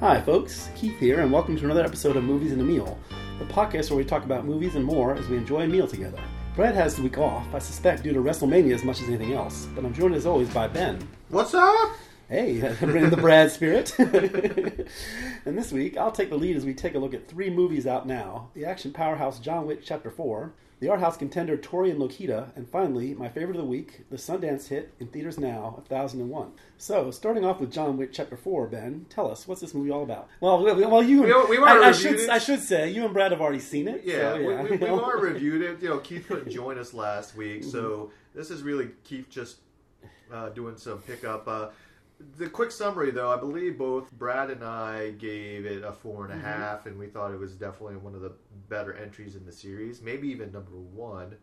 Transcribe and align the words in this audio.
Hi, 0.00 0.20
folks. 0.20 0.68
Keith 0.76 0.98
here, 1.00 1.20
and 1.20 1.32
welcome 1.32 1.56
to 1.56 1.64
another 1.64 1.82
episode 1.82 2.18
of 2.18 2.24
Movies 2.24 2.52
and 2.52 2.60
a 2.60 2.64
Meal, 2.64 2.98
the 3.38 3.46
podcast 3.46 3.88
where 3.88 3.96
we 3.96 4.04
talk 4.04 4.24
about 4.24 4.44
movies 4.44 4.74
and 4.74 4.84
more 4.84 5.14
as 5.14 5.26
we 5.26 5.38
enjoy 5.38 5.62
a 5.62 5.66
meal 5.66 5.88
together. 5.88 6.22
Brad 6.54 6.74
has 6.74 6.96
the 6.96 7.02
week 7.02 7.16
off, 7.16 7.46
I 7.54 7.58
suspect 7.60 8.02
due 8.02 8.12
to 8.12 8.20
WrestleMania 8.20 8.74
as 8.74 8.84
much 8.84 9.00
as 9.00 9.08
anything 9.08 9.32
else, 9.32 9.66
but 9.74 9.86
I'm 9.86 9.94
joined 9.94 10.14
as 10.14 10.26
always 10.26 10.52
by 10.52 10.68
Ben. 10.68 11.08
What's 11.30 11.54
up? 11.54 11.96
Hey, 12.28 12.60
bring 12.80 13.08
the 13.08 13.16
Brad 13.16 13.50
spirit. 13.50 13.98
and 13.98 15.56
this 15.56 15.72
week, 15.72 15.96
I'll 15.96 16.12
take 16.12 16.28
the 16.28 16.36
lead 16.36 16.56
as 16.56 16.66
we 16.66 16.74
take 16.74 16.94
a 16.94 16.98
look 16.98 17.14
at 17.14 17.26
three 17.26 17.48
movies 17.48 17.86
out 17.86 18.06
now 18.06 18.50
the 18.52 18.66
action 18.66 18.92
powerhouse 18.92 19.38
John 19.38 19.66
Wick 19.66 19.80
Chapter 19.82 20.10
4, 20.10 20.52
the 20.78 20.88
art 20.90 21.00
house 21.00 21.16
contender 21.16 21.56
Tori 21.56 21.90
and 21.90 21.98
Lokita, 21.98 22.54
and 22.54 22.68
finally, 22.68 23.14
my 23.14 23.28
favorite 23.28 23.56
of 23.56 23.62
the 23.62 23.68
week, 23.68 24.04
the 24.10 24.16
Sundance 24.16 24.68
hit 24.68 24.92
in 25.00 25.06
theaters 25.06 25.38
now, 25.38 25.82
1001. 25.88 26.52
So, 26.76 27.10
starting 27.10 27.44
off 27.46 27.60
with 27.60 27.72
John 27.72 27.96
Wick 27.96 28.10
Chapter 28.12 28.36
4, 28.36 28.66
Ben, 28.66 29.06
tell 29.08 29.30
us, 29.30 29.48
what's 29.48 29.62
this 29.62 29.72
movie 29.72 29.90
all 29.90 30.02
about? 30.02 30.28
Well, 30.40 30.62
well 30.62 31.02
you 31.02 31.22
We- 31.22 31.56
we've 31.56 31.62
I, 31.62 31.88
I 31.88 31.92
should, 31.92 32.20
it. 32.20 32.28
I 32.28 32.38
should 32.38 32.60
say, 32.60 32.90
you 32.90 33.04
and 33.04 33.14
Brad 33.14 33.32
have 33.32 33.40
already 33.40 33.60
seen 33.60 33.88
it. 33.88 34.02
Yeah, 34.04 34.32
so, 34.32 34.38
we, 34.38 34.44
we, 34.44 34.70
you 34.72 34.78
know. 34.78 35.00
already 35.02 35.34
reviewed 35.34 35.62
it. 35.62 35.82
You 35.82 35.88
know, 35.88 35.98
Keith 35.98 36.26
couldn't 36.28 36.50
join 36.50 36.78
us 36.78 36.92
last 36.92 37.36
week, 37.36 37.64
so 37.64 38.10
this 38.34 38.50
is 38.50 38.62
really 38.62 38.90
Keith 39.04 39.30
just 39.30 39.56
uh, 40.32 40.50
doing 40.50 40.76
some 40.76 40.98
pickup. 40.98 41.48
Uh, 41.48 41.68
the 42.38 42.48
quick 42.48 42.70
summary, 42.70 43.10
though, 43.10 43.30
I 43.30 43.36
believe 43.36 43.78
both 43.78 44.10
Brad 44.12 44.50
and 44.50 44.64
I 44.64 45.10
gave 45.12 45.66
it 45.66 45.84
a 45.84 45.92
four 45.92 46.24
and 46.24 46.32
a 46.32 46.36
mm-hmm. 46.36 46.46
half, 46.46 46.86
and 46.86 46.98
we 46.98 47.06
thought 47.06 47.32
it 47.32 47.38
was 47.38 47.54
definitely 47.54 47.96
one 47.96 48.14
of 48.14 48.20
the 48.20 48.32
better 48.68 48.94
entries 48.94 49.36
in 49.36 49.44
the 49.44 49.52
series, 49.52 50.00
maybe 50.02 50.28
even 50.28 50.52
number 50.52 50.72
one. 50.72 51.36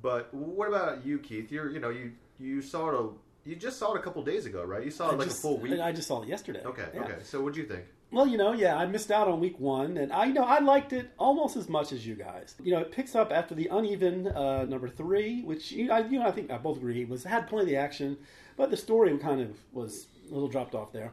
But 0.00 0.32
what 0.32 0.68
about 0.68 1.04
you, 1.04 1.18
Keith? 1.18 1.50
You're, 1.50 1.70
you 1.70 1.80
know, 1.80 1.90
you 1.90 2.12
you 2.38 2.62
saw 2.62 2.88
it. 2.88 2.94
A, 2.94 3.08
you 3.48 3.56
just 3.56 3.78
saw 3.78 3.94
it 3.94 3.98
a 3.98 4.02
couple 4.02 4.22
days 4.22 4.46
ago, 4.46 4.62
right? 4.62 4.84
You 4.84 4.90
saw 4.90 5.08
it 5.10 5.14
I 5.14 5.16
like 5.16 5.28
just- 5.28 5.38
a 5.38 5.42
full 5.42 5.58
week. 5.58 5.80
I 5.80 5.90
just 5.90 6.06
saw 6.06 6.22
it 6.22 6.28
yesterday. 6.28 6.62
Okay, 6.64 6.88
Yeah. 6.94 7.02
okay. 7.02 7.16
So 7.22 7.40
what 7.42 7.54
do 7.54 7.60
you 7.60 7.66
think? 7.66 7.84
Well, 8.10 8.26
you 8.26 8.38
know, 8.38 8.52
yeah, 8.52 8.74
I 8.74 8.86
missed 8.86 9.10
out 9.10 9.28
on 9.28 9.38
week 9.38 9.60
one, 9.60 9.98
and 9.98 10.10
I 10.12 10.24
you 10.24 10.32
know 10.32 10.44
I 10.44 10.60
liked 10.60 10.94
it 10.94 11.10
almost 11.18 11.56
as 11.56 11.68
much 11.68 11.92
as 11.92 12.06
you 12.06 12.14
guys. 12.14 12.54
You 12.62 12.72
know, 12.72 12.78
it 12.78 12.90
picks 12.90 13.14
up 13.14 13.30
after 13.30 13.54
the 13.54 13.68
uneven 13.68 14.28
uh, 14.28 14.64
number 14.64 14.88
three, 14.88 15.42
which 15.42 15.72
you 15.72 15.86
know, 15.86 15.94
I, 15.94 15.98
you 16.06 16.18
know 16.18 16.26
I 16.26 16.30
think 16.30 16.50
I 16.50 16.56
both 16.56 16.78
agree 16.78 17.04
was 17.04 17.24
had 17.24 17.46
plenty 17.46 17.64
of 17.64 17.68
the 17.68 17.76
action, 17.76 18.16
but 18.56 18.70
the 18.70 18.78
story 18.78 19.16
kind 19.18 19.42
of 19.42 19.58
was 19.72 20.06
a 20.30 20.32
little 20.32 20.48
dropped 20.48 20.74
off 20.74 20.90
there. 20.90 21.12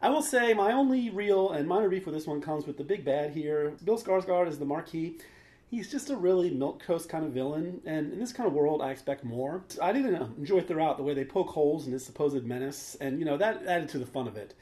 I 0.00 0.10
will 0.10 0.22
say 0.22 0.52
my 0.52 0.72
only 0.72 1.10
real 1.10 1.52
and 1.52 1.68
minor 1.68 1.88
beef 1.88 2.06
with 2.06 2.14
this 2.16 2.26
one 2.26 2.40
comes 2.40 2.66
with 2.66 2.76
the 2.76 2.82
big 2.82 3.04
bad 3.04 3.30
here. 3.30 3.74
Bill 3.84 3.96
Skarsgård 3.96 4.48
is 4.48 4.58
the 4.58 4.64
Marquis. 4.64 5.18
He's 5.70 5.90
just 5.90 6.10
a 6.10 6.16
really 6.16 6.50
milk 6.50 6.82
coast 6.82 7.08
kind 7.08 7.24
of 7.24 7.30
villain, 7.30 7.80
and 7.86 8.12
in 8.12 8.18
this 8.18 8.32
kind 8.32 8.48
of 8.48 8.52
world, 8.52 8.82
I 8.82 8.90
expect 8.90 9.24
more. 9.24 9.62
I 9.80 9.92
didn't 9.92 10.16
enjoy 10.36 10.60
throughout 10.60 10.96
the 10.96 11.04
way 11.04 11.14
they 11.14 11.24
poke 11.24 11.50
holes 11.50 11.86
in 11.86 11.92
his 11.92 12.04
supposed 12.04 12.44
menace, 12.44 12.96
and 13.00 13.20
you 13.20 13.24
know 13.24 13.36
that 13.36 13.64
added 13.64 13.88
to 13.90 13.98
the 13.98 14.06
fun 14.06 14.26
of 14.26 14.36
it. 14.36 14.54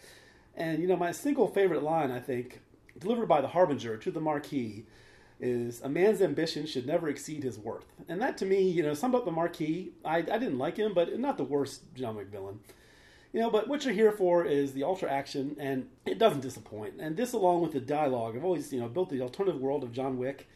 And 0.60 0.82
you 0.82 0.86
know, 0.86 0.96
my 0.96 1.10
single 1.10 1.48
favorite 1.48 1.82
line, 1.82 2.10
I 2.10 2.20
think, 2.20 2.60
delivered 2.98 3.26
by 3.26 3.40
the 3.40 3.48
Harbinger 3.48 3.96
to 3.96 4.10
the 4.10 4.20
Marquis, 4.20 4.84
is 5.40 5.80
"A 5.80 5.88
man's 5.88 6.20
ambition 6.20 6.66
should 6.66 6.86
never 6.86 7.08
exceed 7.08 7.42
his 7.42 7.58
worth." 7.58 7.86
And 8.08 8.20
that, 8.20 8.36
to 8.38 8.44
me, 8.44 8.68
you 8.68 8.82
know, 8.82 8.92
summed 8.92 9.14
up 9.14 9.24
the 9.24 9.30
Marquis. 9.30 9.92
I, 10.04 10.18
I 10.18 10.38
didn't 10.38 10.58
like 10.58 10.76
him, 10.76 10.92
but 10.92 11.18
not 11.18 11.38
the 11.38 11.44
worst 11.44 11.94
John 11.94 12.14
Wick 12.14 12.28
villain. 12.28 12.60
You 13.32 13.40
know, 13.40 13.48
but 13.48 13.68
what 13.68 13.86
you're 13.86 13.94
here 13.94 14.12
for 14.12 14.44
is 14.44 14.72
the 14.74 14.84
ultra 14.84 15.10
action, 15.10 15.56
and 15.58 15.88
it 16.04 16.18
doesn't 16.18 16.42
disappoint. 16.42 16.94
And 16.98 17.16
this, 17.16 17.32
along 17.32 17.62
with 17.62 17.72
the 17.72 17.80
dialogue, 17.80 18.36
I've 18.36 18.44
always, 18.44 18.70
you 18.70 18.80
know, 18.80 18.88
built 18.88 19.08
the 19.08 19.22
alternative 19.22 19.62
world 19.62 19.82
of 19.82 19.92
John 19.92 20.18
Wick 20.18 20.46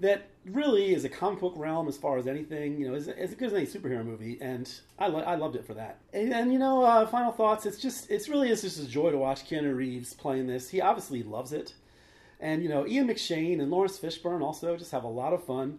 that 0.00 0.28
really 0.44 0.94
is 0.94 1.04
a 1.04 1.08
comic 1.08 1.40
book 1.40 1.54
realm 1.56 1.88
as 1.88 1.96
far 1.96 2.18
as 2.18 2.26
anything. 2.26 2.78
You 2.78 2.88
know, 2.88 2.94
as, 2.94 3.08
as 3.08 3.34
good 3.34 3.48
as 3.48 3.54
any 3.54 3.66
superhero 3.66 4.04
movie, 4.04 4.38
and 4.40 4.70
I, 4.98 5.08
lo- 5.08 5.20
I 5.20 5.36
loved 5.36 5.56
it 5.56 5.66
for 5.66 5.74
that. 5.74 5.98
And, 6.12 6.32
and 6.32 6.52
you 6.52 6.58
know, 6.58 6.82
uh, 6.82 7.06
final 7.06 7.32
thoughts. 7.32 7.66
It's 7.66 7.78
just, 7.78 8.10
it's 8.10 8.28
really 8.28 8.50
is 8.50 8.62
just 8.62 8.78
a 8.78 8.86
joy 8.86 9.10
to 9.10 9.18
watch 9.18 9.48
Keanu 9.48 9.74
Reeves 9.74 10.14
playing 10.14 10.46
this. 10.46 10.70
He 10.70 10.80
obviously 10.80 11.22
loves 11.22 11.52
it, 11.52 11.74
and 12.40 12.62
you 12.62 12.68
know, 12.68 12.86
Ian 12.86 13.08
McShane 13.08 13.60
and 13.60 13.70
Laurence 13.70 13.98
Fishburne 13.98 14.42
also 14.42 14.76
just 14.76 14.92
have 14.92 15.04
a 15.04 15.08
lot 15.08 15.32
of 15.32 15.44
fun. 15.44 15.78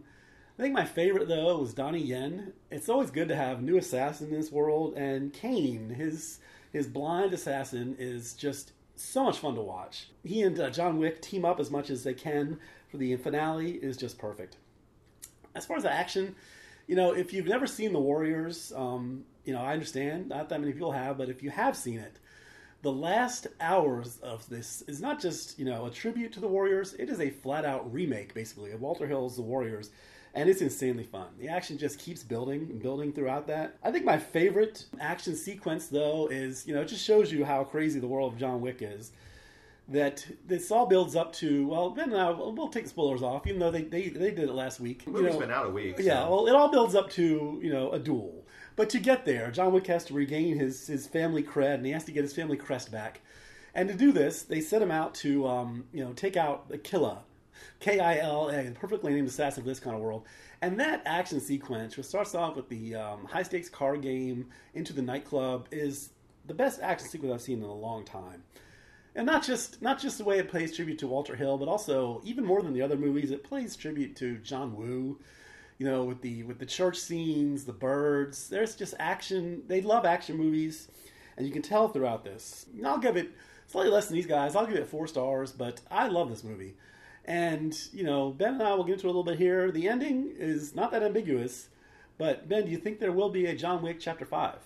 I 0.57 0.63
think 0.63 0.73
my 0.73 0.85
favorite 0.85 1.27
though 1.27 1.59
was 1.59 1.73
Donnie 1.73 2.01
Yen. 2.01 2.53
It's 2.71 2.89
always 2.89 3.11
good 3.11 3.27
to 3.27 3.35
have 3.35 3.61
new 3.61 3.77
assassin 3.77 4.29
in 4.29 4.35
this 4.35 4.51
world, 4.51 4.95
and 4.95 5.33
Caine, 5.33 5.91
his 5.91 6.39
his 6.73 6.87
blind 6.87 7.33
assassin, 7.33 7.95
is 7.99 8.33
just 8.33 8.71
so 8.95 9.23
much 9.23 9.37
fun 9.37 9.55
to 9.55 9.61
watch. 9.61 10.09
He 10.23 10.41
and 10.41 10.59
uh, 10.59 10.71
John 10.71 10.97
Wick 10.97 11.21
team 11.21 11.45
up 11.45 11.59
as 11.59 11.69
much 11.69 11.91
as 11.91 12.03
they 12.03 12.15
can 12.15 12.59
for 12.89 12.97
the 12.97 13.15
finale 13.17 13.71
is 13.71 13.97
just 13.97 14.17
perfect. 14.17 14.57
As 15.55 15.65
far 15.65 15.77
as 15.77 15.83
the 15.83 15.91
action, 15.91 16.35
you 16.87 16.95
know, 16.95 17.13
if 17.13 17.33
you've 17.33 17.47
never 17.47 17.67
seen 17.67 17.93
The 17.93 17.99
Warriors, 17.99 18.71
um, 18.75 19.25
you 19.43 19.53
know, 19.53 19.61
I 19.61 19.73
understand 19.73 20.29
not 20.29 20.49
that 20.49 20.59
many 20.59 20.73
people 20.73 20.91
have, 20.91 21.17
but 21.17 21.29
if 21.29 21.43
you 21.43 21.49
have 21.49 21.75
seen 21.75 21.99
it, 21.99 22.19
the 22.81 22.91
last 22.91 23.47
hours 23.59 24.19
of 24.19 24.47
this 24.49 24.83
is 24.87 25.01
not 25.01 25.19
just 25.19 25.57
you 25.57 25.65
know 25.65 25.85
a 25.85 25.91
tribute 25.91 26.31
to 26.33 26.39
the 26.39 26.47
Warriors; 26.47 26.93
it 26.93 27.09
is 27.09 27.19
a 27.19 27.29
flat 27.29 27.65
out 27.65 27.91
remake, 27.91 28.33
basically, 28.33 28.71
of 28.71 28.81
Walter 28.81 29.07
Hill's 29.07 29.35
The 29.35 29.41
Warriors, 29.41 29.89
and 30.33 30.47
it's 30.49 30.61
insanely 30.61 31.03
fun. 31.03 31.27
The 31.39 31.49
action 31.49 31.77
just 31.77 31.99
keeps 31.99 32.23
building 32.23 32.67
and 32.69 32.81
building 32.81 33.11
throughout 33.11 33.47
that. 33.47 33.77
I 33.83 33.91
think 33.91 34.05
my 34.05 34.17
favorite 34.17 34.85
action 34.99 35.35
sequence, 35.35 35.87
though, 35.87 36.27
is 36.27 36.67
you 36.67 36.73
know 36.75 36.81
it 36.81 36.87
just 36.87 37.03
shows 37.03 37.31
you 37.31 37.43
how 37.43 37.63
crazy 37.63 37.99
the 37.99 38.07
world 38.07 38.33
of 38.33 38.39
John 38.39 38.61
Wick 38.61 38.77
is. 38.81 39.11
That 39.89 40.25
this 40.45 40.69
all 40.69 40.85
builds 40.85 41.15
up 41.15 41.31
to 41.33 41.67
well, 41.67 41.91
Ben 41.91 42.11
and 42.11 42.21
I 42.21 42.29
we'll 42.31 42.67
take 42.67 42.83
the 42.83 42.89
spoilers 42.89 43.21
off, 43.21 43.47
even 43.47 43.59
though 43.59 43.71
they 43.71 43.83
they, 43.83 44.09
they 44.09 44.31
did 44.31 44.49
it 44.49 44.53
last 44.53 44.81
week. 44.81 45.05
The 45.05 45.11
You 45.11 45.21
know, 45.21 45.39
been 45.39 45.49
out 45.51 45.65
a 45.65 45.69
week. 45.69 45.95
yeah, 45.99 46.23
so- 46.23 46.29
well, 46.29 46.47
it 46.47 46.55
all 46.55 46.69
builds 46.69 46.93
up 46.93 47.09
to 47.11 47.59
you 47.63 47.71
know 47.71 47.91
a 47.91 47.99
duel, 47.99 48.45
but 48.75 48.89
to 48.89 48.99
get 48.99 49.23
there, 49.23 49.49
John 49.49 49.71
Wick 49.71 49.87
has 49.87 50.03
to 50.05 50.13
regain 50.13 50.59
his 50.59 50.87
his 50.87 51.07
family 51.07 51.41
cred, 51.41 51.75
and 51.75 51.85
he 51.85 51.93
has 51.93 52.03
to 52.03 52.11
get 52.11 52.23
his 52.23 52.33
family 52.33 52.57
crest 52.57 52.91
back. 52.91 53.21
And 53.73 53.87
to 53.87 53.95
do 53.95 54.11
this, 54.11 54.41
they 54.41 54.59
set 54.59 54.81
him 54.81 54.91
out 54.91 55.15
to 55.15 55.47
um, 55.47 55.85
you 55.93 56.03
know 56.03 56.11
take 56.11 56.35
out 56.35 56.67
the 56.67 56.77
killer 56.77 57.19
K 57.79 57.99
I 57.99 58.17
L 58.17 58.49
A, 58.49 58.63
the 58.63 58.71
perfectly 58.71 59.13
named 59.13 59.27
assassin 59.27 59.63
for 59.63 59.69
this 59.69 59.79
kind 59.79 59.95
of 59.95 60.01
world. 60.01 60.25
And 60.61 60.79
that 60.79 61.03
action 61.05 61.39
sequence, 61.39 61.95
which 61.95 62.07
starts 62.07 62.33
off 62.35 62.55
with 62.55 62.67
the 62.67 62.95
um, 62.95 63.25
high 63.25 63.43
stakes 63.43 63.69
card 63.69 64.01
game 64.01 64.47
into 64.73 64.91
the 64.91 65.01
nightclub, 65.01 65.67
is 65.71 66.09
the 66.45 66.53
best 66.53 66.81
action 66.81 67.07
sequence 67.07 67.33
I've 67.33 67.41
seen 67.41 67.59
in 67.59 67.69
a 67.69 67.73
long 67.73 68.03
time 68.03 68.43
and 69.17 69.25
not 69.25 69.43
just 69.43 69.81
not 69.81 69.99
just 69.99 70.19
the 70.19 70.23
way 70.23 70.37
it 70.37 70.47
plays 70.47 70.75
tribute 70.75 70.99
to 70.99 71.07
Walter 71.07 71.35
Hill, 71.35 71.57
but 71.57 71.67
also 71.67 72.21
even 72.23 72.45
more 72.45 72.61
than 72.61 72.71
the 72.71 72.83
other 72.83 72.95
movies, 72.95 73.31
it 73.31 73.43
plays 73.43 73.75
tribute 73.75 74.15
to 74.17 74.37
John 74.37 74.77
Woo. 74.77 75.19
You 75.79 75.85
know, 75.85 76.03
with 76.03 76.21
the 76.21 76.43
with 76.43 76.59
the 76.59 76.65
church 76.65 76.97
scenes, 76.97 77.65
the 77.65 77.73
birds. 77.73 78.47
There's 78.47 78.75
just 78.75 78.93
action. 78.99 79.63
They 79.67 79.81
love 79.81 80.05
action 80.05 80.37
movies, 80.37 80.87
and 81.35 81.47
you 81.47 81.51
can 81.51 81.63
tell 81.63 81.89
throughout 81.89 82.23
this. 82.23 82.67
I'll 82.85 82.99
give 82.99 83.17
it 83.17 83.31
slightly 83.65 83.91
less 83.91 84.05
than 84.05 84.15
these 84.15 84.27
guys. 84.27 84.55
I'll 84.55 84.67
give 84.67 84.75
it 84.75 84.87
four 84.87 85.07
stars, 85.07 85.51
but 85.51 85.81
I 85.89 86.07
love 86.07 86.29
this 86.29 86.43
movie. 86.43 86.75
And 87.25 87.75
you 87.91 88.03
know, 88.03 88.29
Ben 88.29 88.53
and 88.53 88.63
I 88.63 88.75
will 88.75 88.83
get 88.83 88.93
into 88.93 89.07
a 89.07 89.09
little 89.09 89.23
bit 89.23 89.39
here. 89.39 89.71
The 89.71 89.89
ending 89.89 90.31
is 90.37 90.75
not 90.75 90.91
that 90.91 91.01
ambiguous. 91.01 91.69
But 92.17 92.49
Ben, 92.49 92.65
do 92.65 92.71
you 92.71 92.77
think 92.77 92.99
there 92.99 93.11
will 93.11 93.29
be 93.29 93.45
a 93.45 93.55
John 93.55 93.83
Wick 93.83 93.99
Chapter 93.99 94.25
Five? 94.25 94.57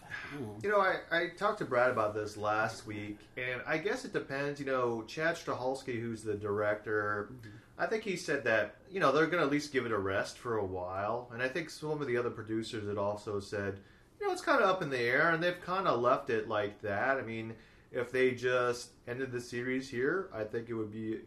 You 0.63 0.69
know, 0.69 0.79
I, 0.79 0.99
I 1.11 1.29
talked 1.37 1.59
to 1.59 1.65
Brad 1.65 1.91
about 1.91 2.13
this 2.13 2.37
last 2.37 2.87
week, 2.87 3.19
and 3.35 3.61
I 3.67 3.77
guess 3.77 4.05
it 4.05 4.13
depends. 4.13 4.59
You 4.59 4.67
know, 4.67 5.03
Chad 5.03 5.35
Stahelski, 5.35 5.99
who's 5.99 6.23
the 6.23 6.35
director, 6.35 7.29
mm-hmm. 7.33 7.57
I 7.77 7.87
think 7.87 8.03
he 8.03 8.15
said 8.15 8.45
that, 8.45 8.75
you 8.89 9.01
know, 9.01 9.11
they're 9.11 9.25
going 9.25 9.39
to 9.39 9.45
at 9.45 9.51
least 9.51 9.73
give 9.73 9.85
it 9.85 9.91
a 9.91 9.97
rest 9.97 10.37
for 10.37 10.59
a 10.59 10.65
while. 10.65 11.29
And 11.33 11.43
I 11.43 11.49
think 11.49 11.69
some 11.69 12.01
of 12.01 12.07
the 12.07 12.15
other 12.15 12.29
producers 12.29 12.87
had 12.87 12.97
also 12.97 13.39
said, 13.39 13.79
you 14.19 14.27
know, 14.27 14.31
it's 14.31 14.41
kind 14.41 14.61
of 14.61 14.69
up 14.69 14.81
in 14.81 14.89
the 14.89 14.99
air, 14.99 15.31
and 15.31 15.43
they've 15.43 15.59
kind 15.59 15.87
of 15.87 15.99
left 15.99 16.29
it 16.29 16.47
like 16.47 16.81
that. 16.83 17.17
I 17.17 17.21
mean, 17.21 17.53
if 17.91 18.13
they 18.13 18.31
just 18.31 18.91
ended 19.07 19.31
the 19.31 19.41
series 19.41 19.89
here, 19.89 20.29
I 20.33 20.45
think 20.45 20.69
it 20.69 20.73
would 20.73 20.91
be 20.91 21.19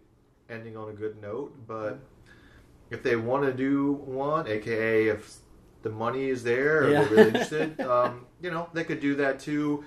ending 0.48 0.76
on 0.76 0.88
a 0.88 0.92
good 0.92 1.20
note. 1.20 1.54
But 1.66 1.96
mm-hmm. 1.96 2.94
if 2.94 3.02
they 3.02 3.16
want 3.16 3.44
to 3.44 3.52
do 3.52 3.92
one, 3.92 4.46
aka 4.46 5.08
if 5.08 5.36
the 5.84 5.90
money 5.90 6.28
is 6.28 6.42
there 6.42 6.82
or 6.84 6.90
Yeah. 6.90 7.04
they're 7.04 7.10
really 7.10 7.26
interested, 7.28 7.80
um, 7.94 8.26
you 8.42 8.50
know, 8.50 8.68
they 8.72 8.82
could 8.82 8.98
do 9.00 9.14
that 9.16 9.38
too. 9.38 9.84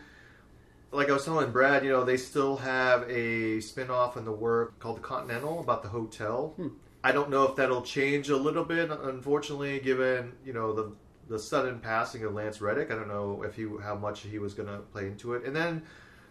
Like 0.92 1.10
I 1.10 1.14
was 1.14 1.26
telling 1.26 1.52
Brad, 1.52 1.84
you 1.84 1.92
know, 1.92 2.06
they 2.06 2.16
still 2.16 2.56
have 2.58 3.04
a 3.10 3.60
spin 3.60 3.90
off 3.92 4.16
in 4.16 4.24
the 4.24 4.32
work 4.32 4.80
called 4.80 4.98
The 4.98 5.02
Continental 5.02 5.60
about 5.60 5.84
the 5.84 5.90
hotel. 5.90 6.56
I 7.04 7.12
don't 7.12 7.30
know 7.30 7.44
if 7.44 7.58
that'll 7.58 7.82
change 7.82 8.30
a 8.30 8.38
little 8.38 8.64
bit, 8.64 8.90
unfortunately, 8.90 9.80
given, 9.82 10.32
you 10.46 10.54
know, 10.54 10.72
the 10.74 10.94
the 11.30 11.38
sudden 11.38 11.80
passing 11.80 12.24
of 12.24 12.34
Lance 12.34 12.62
Reddick. 12.62 12.90
I 12.90 12.96
don't 12.96 13.10
know 13.10 13.44
if 13.44 13.56
he 13.56 13.68
how 13.84 13.96
much 13.96 14.22
he 14.22 14.40
was 14.40 14.54
going 14.54 14.70
to 14.70 14.78
play 14.78 15.08
into 15.08 15.34
it. 15.34 15.44
And 15.44 15.54
then 15.54 15.84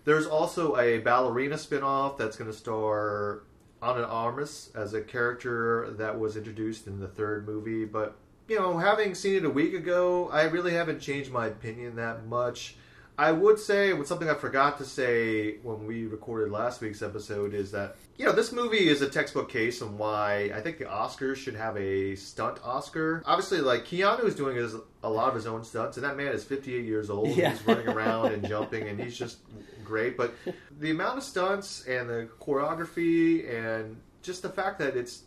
there's 0.05 0.27
also 0.27 0.79
a 0.79 1.01
ballerina 1.01 1.59
spin-off 1.59 2.17
that's 2.17 2.37
going 2.37 2.51
to 2.51 2.57
star 2.57 3.43
Anna 3.83 4.05
Armas 4.05 4.71
as 4.75 4.95
a 4.95 5.03
character 5.03 5.91
that 5.99 6.19
was 6.19 6.35
introduced 6.39 6.87
in 6.87 6.99
the 6.99 7.09
third 7.09 7.47
movie. 7.47 7.85
But, 7.85 8.17
you 8.49 8.59
know, 8.59 8.79
having 8.79 9.15
seen 9.15 9.37
it 9.37 9.45
a 9.45 9.51
week 9.51 9.75
ago, 9.75 10.29
I 10.31 10.45
really 10.45 10.73
haven't 10.73 11.01
changed 11.01 11.31
my 11.31 11.47
opinion 11.47 11.97
that 11.97 12.27
much. 12.27 12.77
I 13.19 13.33
would 13.33 13.59
say, 13.59 13.95
with 13.95 14.07
something 14.07 14.29
I 14.29 14.35
forgot 14.35 14.77
to 14.79 14.85
say 14.85 15.57
when 15.63 15.87
we 15.87 16.07
recorded 16.07 16.53
last 16.53 16.83
week's 16.83 17.01
episode, 17.01 17.55
is 17.55 17.71
that, 17.73 17.97
you 18.19 18.27
know, 18.27 18.33
this 18.33 18.53
movie 18.53 18.89
is 18.89 19.01
a 19.01 19.09
textbook 19.09 19.49
case 19.49 19.81
on 19.81 19.97
why 19.97 20.51
I 20.55 20.61
think 20.61 20.77
the 20.77 20.85
Oscars 20.85 21.37
should 21.37 21.55
have 21.55 21.79
a 21.79 22.15
stunt 22.17 22.59
Oscar. 22.63 23.23
Obviously, 23.25 23.63
like, 23.63 23.87
Keanu 23.87 24.25
is 24.25 24.35
doing 24.35 24.57
his, 24.57 24.75
a 25.03 25.09
lot 25.09 25.29
of 25.29 25.35
his 25.35 25.47
own 25.47 25.65
stunts, 25.65 25.97
and 25.97 26.05
that 26.05 26.19
man 26.19 26.33
is 26.33 26.45
58 26.45 26.85
years 26.85 27.09
old. 27.09 27.29
Yeah. 27.29 27.53
He's 27.53 27.67
running 27.67 27.89
around 27.89 28.33
and 28.35 28.47
jumping, 28.49 28.87
and 28.87 29.01
he's 29.01 29.17
just 29.17 29.39
great. 29.83 30.19
But 30.19 30.35
the 30.79 30.91
amount 30.91 31.17
of 31.17 31.25
stunts 31.25 31.87
and 31.87 32.11
the 32.11 32.29
choreography 32.39 33.49
and 33.51 33.97
just 34.21 34.43
the 34.43 34.51
fact 34.51 34.79
that 34.81 34.95
it's 34.95 35.23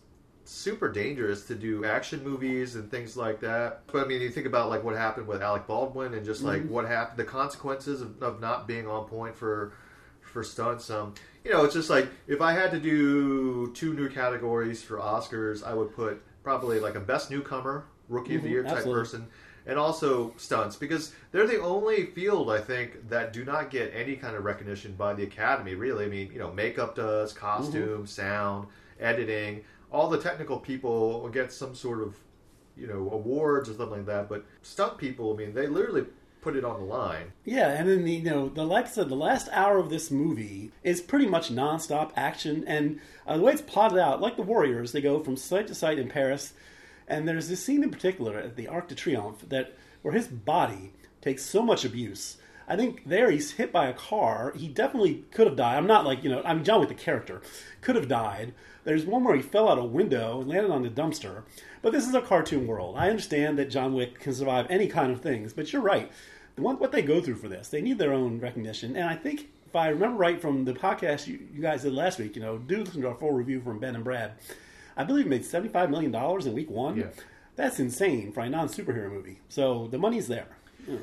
super 0.50 0.92
dangerous 0.92 1.46
to 1.46 1.56
do 1.56 1.86
action 1.86 2.24
movies 2.24 2.76
and 2.76 2.90
things 2.90 3.16
like 3.16 3.40
that. 3.42 3.82
But 3.88 4.04
I 4.06 4.08
mean, 4.08 4.22
you 4.22 4.30
think 4.30 4.48
about 4.48 4.70
like 4.70 4.84
what 4.84 4.96
happened 4.96 5.28
with 5.28 5.42
Alec 5.44 5.68
Baldwin 5.68 6.14
and 6.16 6.26
just 6.26 6.44
like 6.44 6.68
what 6.68 6.88
happened, 6.88 7.20
the 7.20 7.24
consequences 7.24 8.02
of, 8.02 8.22
of 8.22 8.42
not 8.42 8.68
being 8.68 8.88
on 8.88 9.06
point 9.08 9.36
for 9.36 9.74
for 10.22 10.44
stunts. 10.44 10.90
Um, 10.90 11.14
you 11.44 11.52
know, 11.52 11.64
it's 11.66 11.74
just 11.74 11.90
like 11.90 12.10
if 12.28 12.42
I 12.42 12.54
had 12.54 12.72
to 12.72 12.80
do 12.80 13.72
two 13.74 13.94
new 13.94 14.10
categories 14.10 14.82
for 14.82 14.98
Oscars, 14.98 15.64
I 15.64 15.74
would 15.74 15.94
put 15.96 16.22
probably 16.44 16.80
like 16.80 16.96
a 16.96 17.00
best 17.00 17.30
newcomer, 17.30 17.86
rookie 18.08 18.36
of 18.36 18.42
the 18.44 18.50
Mhm, 18.50 18.52
year 18.52 18.64
type 18.64 18.74
absolutely. 18.74 19.02
person, 19.02 19.28
and 19.68 19.78
also 19.78 20.34
stunts 20.38 20.76
because 20.76 21.14
they're 21.32 21.48
the 21.48 21.62
only 21.62 22.08
field 22.08 22.50
I 22.50 22.60
think 22.60 23.10
that 23.10 23.34
do 23.34 23.46
not 23.46 23.70
get 23.70 23.92
any 23.94 24.16
kind 24.16 24.36
of 24.36 24.44
recognition 24.44 24.94
by 24.94 25.14
the 25.14 25.24
Academy. 25.24 25.76
Really, 25.76 26.06
I 26.06 26.10
mean, 26.10 26.32
you 26.32 26.40
know, 26.40 26.52
makeup 26.52 26.96
does, 26.96 27.34
costume, 27.34 28.08
sound, 28.08 28.68
editing, 29.00 29.64
all 29.92 30.10
the 30.10 30.20
technical 30.20 30.60
people 30.60 31.22
will 31.22 31.30
get 31.30 31.52
some 31.52 31.76
sort 31.76 32.02
of 32.02 32.16
you 32.76 32.88
know 32.88 33.10
awards 33.12 33.70
or 33.70 33.74
something 33.74 33.98
like 33.98 34.06
that. 34.06 34.30
But 34.30 34.46
stunt 34.62 34.98
people, 34.98 35.34
I 35.34 35.38
mean, 35.38 35.54
they 35.54 35.68
literally 35.68 36.06
put 36.42 36.56
it 36.56 36.64
on 36.64 36.80
the 36.80 36.86
line. 36.86 37.34
Yeah, 37.44 37.70
and 37.70 37.90
then 37.90 38.06
the 38.06 38.14
you 38.14 38.30
know 38.30 38.50
the 38.50 38.64
like 38.64 38.86
I 38.86 38.90
said, 38.90 39.10
the 39.10 39.16
last 39.16 39.50
hour 39.52 39.78
of 39.78 39.90
this 39.90 40.12
movie 40.12 40.72
is 40.84 41.02
pretty 41.02 41.26
much 41.26 41.50
nonstop 41.52 42.12
action, 42.16 42.64
and 42.68 43.00
uh, 43.28 43.38
the 43.38 43.44
way 43.44 43.54
it's 43.54 43.62
plotted 43.62 44.00
out, 44.00 44.22
like 44.22 44.36
the 44.36 44.44
Warriors, 44.44 44.92
they 44.92 45.02
go 45.02 45.22
from 45.24 45.36
site 45.36 45.68
to 45.68 45.76
site 45.76 46.00
in 46.00 46.10
Paris, 46.10 46.54
and 47.08 47.28
there's 47.28 47.50
this 47.50 47.64
scene 47.64 47.84
in 47.84 47.92
particular 47.92 48.38
at 48.38 48.56
the 48.56 48.68
Arc 48.68 48.88
de 48.88 48.96
Triomphe 48.96 49.48
that 49.50 49.76
where 50.02 50.14
his 50.14 50.28
body 50.28 50.94
takes 51.22 51.44
so 51.44 51.62
much 51.62 51.84
abuse. 51.84 52.38
I 52.70 52.78
think 52.78 53.04
there 53.06 53.32
he's 53.32 53.52
hit 53.52 53.74
by 53.74 53.88
a 53.88 53.94
car. 53.94 54.54
He 54.56 54.68
definitely 54.68 55.26
could 55.32 55.48
have 55.48 55.56
died. 55.58 55.78
I'm 55.78 55.88
not 55.88 56.06
like 56.06 56.24
you 56.24 56.30
know 56.30 56.42
I'm 56.46 56.64
John 56.64 56.80
with 56.80 56.90
the 56.90 56.96
character 56.96 57.42
could 57.82 57.96
have 57.96 58.08
died. 58.08 58.54
There's 58.86 59.06
one 59.06 59.24
where 59.24 59.36
he 59.36 59.42
fell 59.42 59.68
out 59.68 59.78
a 59.78 59.84
window 59.84 60.40
and 60.40 60.50
landed 60.50 60.72
on 60.72 60.84
the 60.84 60.90
dumpster. 60.90 61.44
But 61.82 61.92
this 61.92 62.08
is 62.08 62.14
a 62.14 62.22
cartoon 62.22 62.68
world. 62.68 62.96
I 62.98 63.10
understand 63.10 63.58
that 63.60 63.70
John 63.70 63.94
Wick 63.94 64.20
can 64.20 64.34
survive 64.34 64.68
any 64.70 64.88
kind 64.88 65.12
of 65.12 65.22
things, 65.22 65.52
but 65.54 65.72
you're 65.74 65.82
right 65.82 66.12
what, 66.62 66.80
what 66.80 66.92
they 66.92 67.02
go 67.02 67.22
through 67.22 67.36
for 67.36 67.48
this. 67.48 67.70
They 67.70 67.82
need 67.82 67.98
their 67.98 68.14
own 68.14 68.40
recognition. 68.40 68.96
And 68.96 69.08
I 69.08 69.16
think, 69.16 69.50
if 69.66 69.76
I 69.76 69.90
remember 69.90 70.18
right 70.18 70.42
from 70.42 70.66
the 70.66 70.74
podcast 70.74 71.28
you, 71.28 71.40
you 71.54 71.62
guys 71.62 71.84
did 71.84 71.94
last 71.94 72.20
week, 72.20 72.36
you 72.36 72.42
know, 72.42 72.58
do 72.58 72.78
listen 72.84 73.02
to 73.02 73.10
our 73.10 73.16
full 73.16 73.32
review 73.32 73.62
from 73.62 73.80
Ben 73.80 73.96
and 73.96 74.04
Brad. 74.04 74.34
I 74.98 75.04
believe 75.04 75.26
it 75.26 75.30
made 75.30 75.44
$75 75.44 75.90
million 75.90 76.14
in 76.16 76.54
week 76.54 76.70
one. 76.70 76.98
Yeah. 76.98 77.08
That's 77.56 77.80
insane 77.80 78.32
for 78.32 78.42
a 78.42 78.50
non 78.50 78.68
superhero 78.68 79.12
movie. 79.12 79.42
So 79.50 79.88
the 79.92 79.98
money's 79.98 80.28
there. 80.28 80.48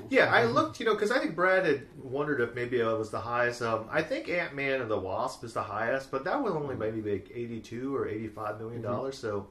Yeah, 0.08 0.32
I 0.34 0.44
looked, 0.44 0.80
you 0.80 0.86
know, 0.86 0.94
because 0.94 1.10
I 1.12 1.18
think 1.18 1.36
Brad 1.36 1.64
had 1.64 1.86
wondered 2.02 2.40
if 2.40 2.54
maybe 2.54 2.80
it 2.80 2.84
was 2.84 3.10
the 3.10 3.20
highest. 3.20 3.62
Um, 3.62 3.86
I 3.90 4.02
think 4.02 4.28
Ant 4.28 4.54
Man 4.54 4.80
and 4.80 4.90
the 4.90 4.98
Wasp 4.98 5.44
is 5.44 5.52
the 5.52 5.62
highest, 5.62 6.10
but 6.10 6.24
that 6.24 6.42
will 6.42 6.54
only 6.54 6.74
maybe 6.74 7.00
make 7.00 7.30
eighty-two 7.32 7.94
or 7.94 8.08
eighty-five 8.08 8.58
million 8.58 8.82
dollars. 8.82 9.16
So 9.16 9.48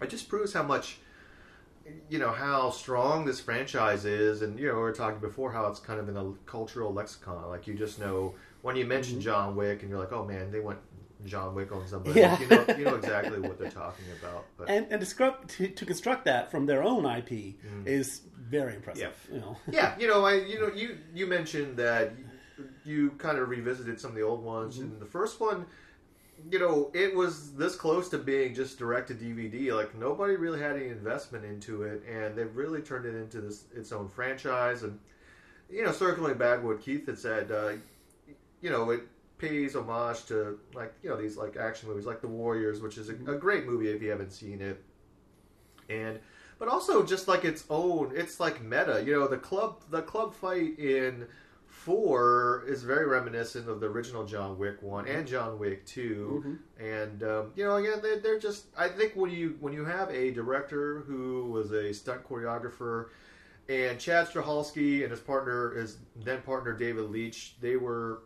it 0.00 0.10
just 0.10 0.28
proves 0.28 0.52
how 0.52 0.62
much, 0.62 0.98
you 2.08 2.20
know, 2.20 2.30
how 2.30 2.70
strong 2.70 3.24
this 3.24 3.40
franchise 3.40 4.04
is. 4.04 4.42
And 4.42 4.58
you 4.58 4.68
know, 4.68 4.74
we 4.74 4.80
were 4.80 4.92
talking 4.92 5.18
before 5.18 5.50
how 5.50 5.66
it's 5.66 5.80
kind 5.80 5.98
of 5.98 6.08
in 6.08 6.16
a 6.16 6.32
cultural 6.46 6.92
lexicon. 6.92 7.48
Like 7.48 7.66
you 7.66 7.74
just 7.74 7.98
know 7.98 8.34
when 8.62 8.76
you 8.76 8.84
mention 8.84 9.20
John 9.20 9.56
Wick, 9.56 9.82
and 9.82 9.90
you're 9.90 9.98
like, 9.98 10.12
oh 10.12 10.24
man, 10.24 10.52
they 10.52 10.60
went 10.60 10.78
John 11.24 11.54
Wick 11.54 11.72
on 11.72 11.86
somebody. 11.86 12.20
Yeah. 12.20 12.38
You 12.40 12.48
know, 12.48 12.64
you 12.78 12.84
know 12.84 12.94
exactly 12.94 13.40
what 13.40 13.58
they're 13.58 13.70
talking 13.70 14.04
about. 14.20 14.44
But 14.56 14.70
And, 14.70 14.86
and 14.90 15.00
to, 15.00 15.06
scrub, 15.06 15.48
to, 15.48 15.68
to 15.68 15.84
construct 15.84 16.24
that 16.26 16.50
from 16.50 16.66
their 16.66 16.82
own 16.82 17.04
IP 17.04 17.56
is 17.84 18.22
very 18.48 18.74
impressive. 18.74 19.14
You 19.32 19.40
know. 19.40 19.56
yeah, 19.70 19.94
you 19.98 20.08
know, 20.08 20.24
I 20.24 20.34
you 20.34 20.60
know 20.60 20.68
you 20.68 20.98
you 21.14 21.26
mentioned 21.26 21.76
that 21.76 22.12
you 22.84 23.10
kind 23.18 23.38
of 23.38 23.48
revisited 23.48 24.00
some 24.00 24.10
of 24.10 24.16
the 24.16 24.22
old 24.22 24.42
ones, 24.42 24.78
and 24.78 25.00
the 25.00 25.06
first 25.06 25.40
one, 25.40 25.66
you 26.50 26.58
know, 26.58 26.90
it 26.94 27.14
was 27.14 27.52
this 27.54 27.76
close 27.76 28.08
to 28.10 28.18
being 28.18 28.54
just 28.54 28.78
direct 28.78 29.08
to 29.08 29.14
DVD. 29.14 29.74
Like 29.74 29.94
nobody 29.94 30.36
really 30.36 30.60
had 30.60 30.76
any 30.76 30.88
investment 30.88 31.44
into 31.44 31.82
it, 31.82 32.02
and 32.08 32.36
they've 32.36 32.54
really 32.54 32.80
turned 32.80 33.06
it 33.06 33.14
into 33.14 33.40
this 33.40 33.64
its 33.74 33.92
own 33.92 34.08
franchise. 34.08 34.82
And 34.82 34.98
you 35.70 35.84
know, 35.84 35.92
circling 35.92 36.38
back 36.38 36.62
what 36.62 36.80
Keith 36.80 37.06
had 37.06 37.18
said, 37.18 37.50
uh, 37.50 37.72
you 38.60 38.70
know, 38.70 38.90
it 38.90 39.02
pays 39.38 39.74
homage 39.74 40.24
to 40.26 40.58
like 40.74 40.92
you 41.02 41.10
know 41.10 41.16
these 41.20 41.36
like 41.36 41.56
action 41.56 41.88
movies 41.88 42.06
like 42.06 42.20
The 42.20 42.28
Warriors, 42.28 42.80
which 42.80 42.98
is 42.98 43.08
a, 43.08 43.12
a 43.12 43.36
great 43.36 43.66
movie 43.66 43.88
if 43.88 44.02
you 44.02 44.10
haven't 44.10 44.32
seen 44.32 44.60
it, 44.60 44.82
and 45.88 46.18
but 46.58 46.68
also 46.68 47.04
just 47.04 47.28
like 47.28 47.44
its 47.44 47.64
own, 47.70 48.12
it's 48.14 48.40
like 48.40 48.62
meta. 48.62 49.02
You 49.04 49.12
know, 49.12 49.28
the 49.28 49.38
club 49.38 49.82
the 49.90 50.02
club 50.02 50.34
fight 50.34 50.78
in 50.78 51.26
four 51.68 52.64
is 52.66 52.82
very 52.82 53.06
reminiscent 53.06 53.68
of 53.68 53.78
the 53.80 53.86
original 53.86 54.24
John 54.24 54.58
Wick 54.58 54.82
one 54.82 55.06
and 55.06 55.26
John 55.26 55.58
Wick 55.58 55.84
2 55.86 56.58
and 56.80 57.22
um, 57.22 57.52
you 57.54 57.64
know 57.64 57.76
again 57.76 57.98
they're, 58.02 58.18
they're 58.18 58.38
just 58.38 58.66
I 58.76 58.88
think 58.88 59.12
when 59.14 59.30
you 59.30 59.56
when 59.60 59.74
you 59.74 59.84
have 59.84 60.10
a 60.10 60.30
director 60.32 61.00
who 61.06 61.44
was 61.44 61.70
a 61.72 61.92
stunt 61.92 62.26
choreographer 62.26 63.08
and 63.68 63.98
Chad 63.98 64.28
Stahelski 64.28 65.02
and 65.02 65.10
his 65.10 65.20
partner 65.20 65.74
his 65.74 65.98
then 66.16 66.40
partner 66.40 66.72
David 66.72 67.10
Leitch 67.10 67.56
they 67.60 67.76
were 67.76 68.22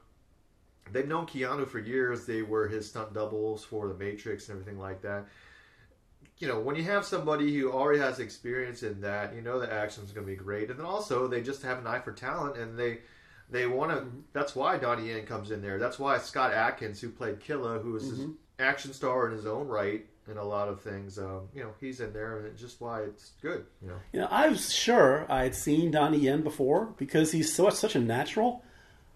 they've 0.90 1.06
known 1.06 1.26
Keanu 1.26 1.68
for 1.68 1.78
years 1.78 2.26
they 2.26 2.42
were 2.42 2.66
his 2.68 2.88
stunt 2.88 3.14
doubles 3.14 3.64
for 3.64 3.88
the 3.88 3.94
Matrix 3.94 4.48
and 4.48 4.58
everything 4.58 4.80
like 4.80 5.02
that 5.02 5.26
you 6.42 6.48
know, 6.48 6.58
when 6.58 6.74
you 6.74 6.82
have 6.82 7.04
somebody 7.04 7.56
who 7.56 7.70
already 7.70 8.00
has 8.00 8.18
experience 8.18 8.82
in 8.82 9.00
that, 9.02 9.32
you 9.32 9.42
know 9.42 9.60
the 9.60 9.72
action's 9.72 10.10
going 10.10 10.26
to 10.26 10.30
be 10.32 10.36
great. 10.36 10.70
And 10.70 10.78
then 10.78 10.86
also, 10.86 11.28
they 11.28 11.40
just 11.40 11.62
have 11.62 11.78
an 11.78 11.86
eye 11.86 12.00
for 12.00 12.10
talent, 12.10 12.56
and 12.56 12.76
they 12.76 12.98
they 13.48 13.68
want 13.68 13.92
to. 13.92 14.06
That's 14.32 14.56
why 14.56 14.76
Donnie 14.76 15.10
Yen 15.10 15.24
comes 15.24 15.52
in 15.52 15.62
there. 15.62 15.78
That's 15.78 16.00
why 16.00 16.18
Scott 16.18 16.52
Adkins, 16.52 17.00
who 17.00 17.10
played 17.10 17.38
Killa, 17.38 17.78
who 17.78 17.94
is 17.94 18.08
an 18.08 18.36
action 18.58 18.92
star 18.92 19.28
in 19.28 19.32
his 19.36 19.46
own 19.46 19.68
right 19.68 20.04
in 20.28 20.36
a 20.36 20.44
lot 20.44 20.68
of 20.68 20.80
things, 20.80 21.18
um, 21.18 21.48
you 21.54 21.62
know, 21.62 21.72
he's 21.80 22.00
in 22.00 22.12
there, 22.12 22.38
and 22.38 22.46
it's 22.46 22.60
just 22.60 22.80
why 22.80 23.02
it's 23.02 23.32
good. 23.40 23.64
You 23.80 23.88
know, 23.88 23.96
You 24.12 24.20
know, 24.20 24.28
I 24.30 24.48
was 24.48 24.72
sure 24.72 25.26
I 25.28 25.44
had 25.44 25.54
seen 25.54 25.92
Donnie 25.92 26.18
Yen 26.18 26.42
before 26.42 26.94
because 26.96 27.30
he's 27.30 27.54
so 27.54 27.70
such 27.70 27.94
a 27.94 28.00
natural. 28.00 28.64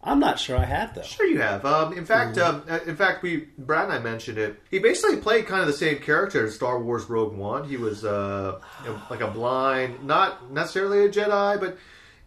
I'm 0.03 0.21
not 0.21 0.39
sure 0.39 0.57
I 0.57 0.65
have 0.65 0.95
though. 0.95 1.03
Sure, 1.03 1.27
you 1.27 1.41
have. 1.41 1.65
Um, 1.65 1.93
in 1.93 2.05
fact, 2.05 2.39
um, 2.39 2.63
uh, 2.69 2.79
in 2.87 2.95
fact, 2.95 3.23
we 3.23 3.49
Brad 3.59 3.85
and 3.85 3.93
I 3.93 3.99
mentioned 3.99 4.39
it. 4.39 4.63
He 4.71 4.79
basically 4.79 5.17
played 5.17 5.47
kind 5.47 5.63
of 5.63 5.67
the 5.67 5.73
same 5.73 5.99
character 5.99 6.47
in 6.47 6.53
Star 6.53 6.81
Wars 6.81 7.09
Rogue 7.11 7.35
One. 7.35 7.69
He 7.69 7.77
was 7.77 8.05
uh, 8.05 8.61
you 8.85 8.91
know, 8.91 9.03
like 9.11 9.21
a 9.21 9.29
blind, 9.29 10.05
not 10.05 10.53
necessarily 10.53 11.05
a 11.07 11.09
Jedi, 11.09 11.59
but 11.59 11.77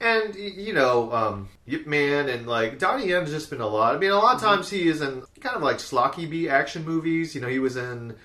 and 0.02 0.36
you 0.36 0.74
know, 0.74 1.12
um, 1.14 1.50
Yip 1.66 1.88
Man 1.88 2.28
and 2.28 2.48
like 2.48 2.80
Donnie 2.80 3.08
Yen's 3.08 3.32
just 3.32 3.50
been 3.50 3.62
a 3.62 3.68
lot. 3.68 3.96
I 3.96 3.98
mean, 3.98 4.12
a 4.12 4.18
lot 4.18 4.36
of 4.36 4.42
times 4.42 4.70
he 4.70 4.90
is 4.90 5.02
in 5.02 5.24
kind 5.40 5.56
of 5.56 5.62
like 5.62 5.78
schlocky 5.78 6.30
B 6.30 6.50
action 6.50 6.84
movies. 6.84 7.34
You 7.34 7.40
know, 7.40 7.48
he 7.48 7.60
was 7.60 7.78
in 7.78 8.16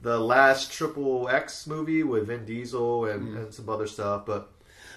the 0.00 0.18
last 0.18 0.72
Triple 0.72 1.28
X 1.28 1.66
movie 1.66 2.02
with 2.02 2.28
Vin 2.28 2.46
Diesel 2.46 3.04
and, 3.04 3.36
and 3.36 3.52
some 3.52 3.68
other 3.68 3.86
stuff, 3.86 4.24
but. 4.24 4.50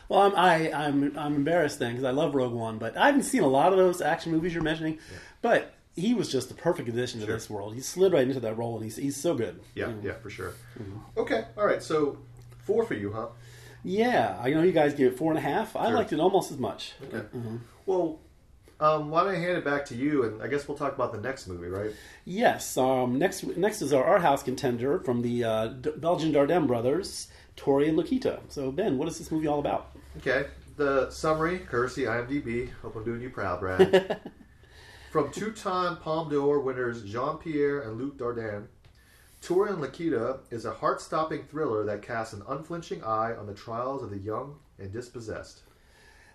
Well, 0.09 0.19
I'm 0.21 0.35
I, 0.35 0.71
I'm 0.71 1.17
I'm 1.17 1.35
embarrassed 1.35 1.79
then 1.79 1.91
because 1.91 2.03
I 2.03 2.11
love 2.11 2.35
Rogue 2.35 2.53
One, 2.53 2.77
but 2.77 2.95
I 2.97 3.07
haven't 3.07 3.23
seen 3.23 3.41
a 3.43 3.47
lot 3.47 3.71
of 3.71 3.77
those 3.79 4.01
action 4.01 4.31
movies 4.31 4.53
you're 4.53 4.63
mentioning. 4.63 4.99
But 5.41 5.73
he 5.95 6.13
was 6.13 6.31
just 6.31 6.49
the 6.49 6.55
perfect 6.55 6.89
addition 6.89 7.19
to 7.21 7.25
this 7.25 7.49
world. 7.49 7.73
He 7.73 7.81
slid 7.81 8.13
right 8.13 8.27
into 8.27 8.39
that 8.41 8.57
role, 8.57 8.75
and 8.75 8.83
he's 8.83 8.97
he's 8.97 9.15
so 9.17 9.33
good. 9.35 9.61
Yeah, 9.73 9.87
know. 9.87 9.95
yeah, 10.03 10.13
for 10.13 10.29
sure. 10.29 10.53
Okay, 11.17 11.45
all 11.57 11.65
right. 11.65 11.81
So 11.81 12.17
four 12.65 12.85
for 12.85 12.93
you, 12.93 13.11
huh? 13.13 13.27
yeah. 13.83 14.37
I 14.41 14.49
know 14.51 14.61
you 14.63 14.71
guys 14.71 14.93
gave 14.93 15.07
it 15.13 15.17
four 15.17 15.31
and 15.31 15.37
a 15.37 15.41
half. 15.41 15.75
I 15.75 15.87
Sure. 15.87 15.95
liked 15.95 16.13
it 16.13 16.19
almost 16.19 16.51
as 16.51 16.57
much. 16.57 16.93
Okay. 17.13 17.25
Well, 17.85 18.19
um, 18.79 19.09
why 19.09 19.23
don't 19.23 19.35
I 19.35 19.37
hand 19.37 19.57
it 19.57 19.63
back 19.63 19.85
to 19.85 19.95
you, 19.95 20.23
and 20.23 20.41
I 20.41 20.47
guess 20.47 20.67
we'll 20.67 20.77
talk 20.77 20.93
about 20.95 21.13
the 21.13 21.21
next 21.21 21.47
movie, 21.47 21.67
right? 21.67 21.91
Yes. 22.25 22.75
Um, 22.77 23.17
next 23.17 23.43
next 23.57 23.81
is 23.81 23.93
our 23.93 24.03
art 24.03 24.21
house 24.21 24.43
contender 24.43 24.99
from 24.99 25.21
the 25.21 25.43
uh, 25.43 25.67
D- 25.67 25.91
Belgian 25.97 26.33
Dardenne 26.33 26.67
brothers, 26.67 27.27
Tori 27.55 27.89
and 27.89 27.97
Lokita. 27.97 28.39
So 28.49 28.71
Ben, 28.71 28.97
what 28.97 29.07
is 29.07 29.17
this 29.17 29.31
movie 29.31 29.47
all 29.47 29.59
about? 29.59 29.95
Okay. 30.17 30.45
The 30.77 31.09
summary, 31.09 31.59
courtesy 31.59 32.03
IMDb. 32.03 32.69
Hope 32.81 32.95
I'm 32.97 33.05
doing 33.05 33.21
you 33.21 33.29
proud, 33.29 33.61
Brad. 33.61 34.19
From 35.11 35.31
two-time 35.31 35.95
Palme 35.97 36.29
d'Or 36.29 36.59
winners 36.59 37.03
Jean-Pierre 37.03 37.79
and 37.79 37.97
Luc 37.97 38.17
Dardenne, 38.17 38.67
Tori 39.41 39.69
and 39.69 39.81
Lokita 39.81 40.39
is 40.51 40.65
a 40.65 40.73
heart-stopping 40.73 41.43
thriller 41.43 41.85
that 41.85 42.01
casts 42.01 42.33
an 42.33 42.41
unflinching 42.49 43.03
eye 43.03 43.33
on 43.33 43.45
the 43.45 43.53
trials 43.53 44.03
of 44.03 44.09
the 44.09 44.17
young 44.17 44.57
and 44.77 44.91
dispossessed. 44.91 45.61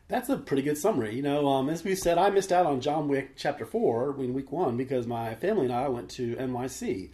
That's 0.09 0.29
a 0.29 0.39
pretty 0.39 0.63
good 0.63 0.79
summary. 0.79 1.15
You 1.15 1.23
know, 1.23 1.47
um, 1.47 1.69
as 1.69 1.85
we 1.85 1.95
said, 1.95 2.19
I 2.19 2.31
missed 2.31 2.53
out 2.53 2.67
on 2.67 2.81
John 2.81 3.07
Wick 3.09 3.37
Chapter 3.37 3.67
4 3.67 4.17
in 4.21 4.33
week 4.33 4.51
one 4.51 4.77
because 4.77 5.07
my 5.07 5.35
family 5.35 5.67
and 5.67 5.75
I 5.75 5.89
went 5.89 6.09
to 6.13 6.35
NYC. 6.37 7.11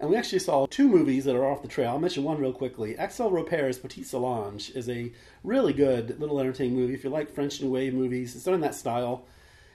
And 0.00 0.10
we 0.10 0.16
actually 0.16 0.40
saw 0.40 0.66
two 0.66 0.88
movies 0.88 1.24
that 1.24 1.36
are 1.36 1.46
off 1.46 1.62
the 1.62 1.68
trail. 1.68 1.90
I'll 1.90 1.98
mention 1.98 2.24
one 2.24 2.38
real 2.38 2.52
quickly. 2.52 2.94
Axelle 2.96 3.30
Ropert's 3.30 3.78
Petite 3.78 4.06
Solange 4.06 4.70
is 4.70 4.88
a 4.88 5.12
really 5.44 5.72
good 5.72 6.18
little 6.20 6.40
entertaining 6.40 6.74
movie. 6.74 6.94
If 6.94 7.04
you 7.04 7.10
like 7.10 7.32
French 7.32 7.62
New 7.62 7.70
Wave 7.70 7.94
movies, 7.94 8.34
it's 8.34 8.44
done 8.44 8.54
in 8.54 8.60
that 8.62 8.74
style. 8.74 9.24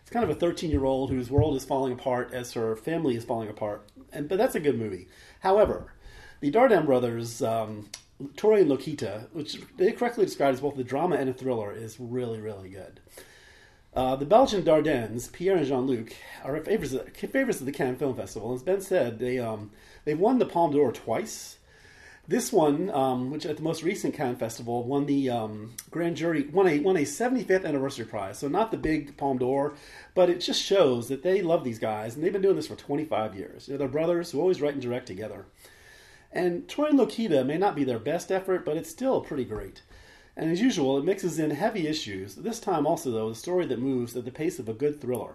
It's 0.01 0.11
kind 0.11 0.23
of 0.23 0.29
a 0.29 0.39
13 0.39 0.71
year 0.71 0.85
old 0.85 1.09
whose 1.09 1.31
world 1.31 1.55
is 1.55 1.63
falling 1.63 1.93
apart 1.93 2.33
as 2.33 2.53
her 2.53 2.75
family 2.75 3.15
is 3.15 3.23
falling 3.23 3.49
apart. 3.49 3.87
And 4.11 4.27
But 4.27 4.37
that's 4.37 4.55
a 4.55 4.59
good 4.59 4.77
movie. 4.77 5.07
However, 5.39 5.93
the 6.41 6.51
Dardenne 6.51 6.85
brothers, 6.85 7.41
um, 7.41 7.89
Tori 8.35 8.61
and 8.61 8.69
Lokita, 8.69 9.27
which 9.31 9.61
they 9.77 9.91
correctly 9.91 10.25
described 10.25 10.55
as 10.55 10.61
both 10.61 10.77
a 10.77 10.83
drama 10.83 11.15
and 11.15 11.29
a 11.29 11.33
thriller, 11.33 11.71
is 11.71 11.99
really, 11.99 12.39
really 12.39 12.69
good. 12.69 12.99
Uh, 13.93 14.15
the 14.15 14.25
Belgian 14.25 14.63
Dardennes, 14.63 15.31
Pierre 15.31 15.57
and 15.57 15.65
Jean 15.65 15.87
Luc, 15.87 16.13
are 16.43 16.59
favorites, 16.59 16.95
favorites 17.31 17.59
of 17.59 17.65
the 17.65 17.71
Cannes 17.71 17.97
Film 17.97 18.15
Festival. 18.15 18.53
As 18.53 18.61
Ben 18.61 18.81
said, 18.81 19.19
they 19.19 19.39
um, 19.39 19.71
they've 20.05 20.19
won 20.19 20.39
the 20.39 20.45
Palme 20.45 20.71
d'Or 20.71 20.91
twice. 20.91 21.57
This 22.27 22.53
one, 22.53 22.91
um, 22.91 23.31
which 23.31 23.45
at 23.45 23.57
the 23.57 23.63
most 23.63 23.81
recent 23.81 24.13
Cannes 24.13 24.35
Festival, 24.35 24.83
won 24.83 25.07
the 25.07 25.31
um, 25.31 25.73
grand 25.89 26.15
jury 26.15 26.43
won 26.43 26.67
a 26.67 26.79
won 26.79 26.95
a 26.95 27.01
75th 27.01 27.65
anniversary 27.65 28.05
prize. 28.05 28.37
So 28.37 28.47
not 28.47 28.69
the 28.69 28.77
big 28.77 29.17
Palme 29.17 29.39
d'Or, 29.39 29.73
but 30.13 30.29
it 30.29 30.39
just 30.39 30.61
shows 30.61 31.07
that 31.07 31.23
they 31.23 31.41
love 31.41 31.63
these 31.63 31.79
guys 31.79 32.15
and 32.15 32.23
they've 32.23 32.31
been 32.31 32.43
doing 32.43 32.55
this 32.55 32.67
for 32.67 32.75
25 32.75 33.35
years. 33.35 33.65
They're 33.65 33.87
brothers 33.87 34.29
who 34.29 34.39
always 34.39 34.61
write 34.61 34.73
and 34.73 34.81
direct 34.81 35.07
together. 35.07 35.45
And 36.31 36.67
Tori 36.67 36.91
and 36.91 36.99
Lokita 36.99 37.43
may 37.45 37.57
not 37.57 37.75
be 37.75 37.83
their 37.83 37.97
best 37.97 38.31
effort, 38.31 38.63
but 38.63 38.77
it's 38.77 38.89
still 38.91 39.21
pretty 39.21 39.45
great. 39.45 39.81
And 40.37 40.51
as 40.51 40.61
usual, 40.61 40.97
it 40.97 41.05
mixes 41.05 41.39
in 41.39 41.51
heavy 41.51 41.87
issues, 41.87 42.35
this 42.35 42.59
time 42.59 42.85
also, 42.85 43.11
though, 43.11 43.29
the 43.29 43.35
story 43.35 43.65
that 43.65 43.79
moves 43.79 44.15
at 44.15 44.25
the 44.25 44.31
pace 44.31 44.59
of 44.59 44.69
a 44.69 44.73
good 44.73 45.01
thriller. 45.01 45.33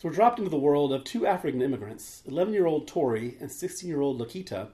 So 0.00 0.08
we're 0.08 0.14
dropped 0.14 0.38
into 0.38 0.50
the 0.50 0.56
world 0.56 0.94
of 0.94 1.04
two 1.04 1.26
African 1.26 1.60
immigrants, 1.60 2.22
11 2.26 2.54
year 2.54 2.64
old 2.64 2.88
Tori 2.88 3.36
and 3.38 3.52
16 3.52 3.86
year 3.86 4.00
old 4.00 4.18
Lokita, 4.18 4.68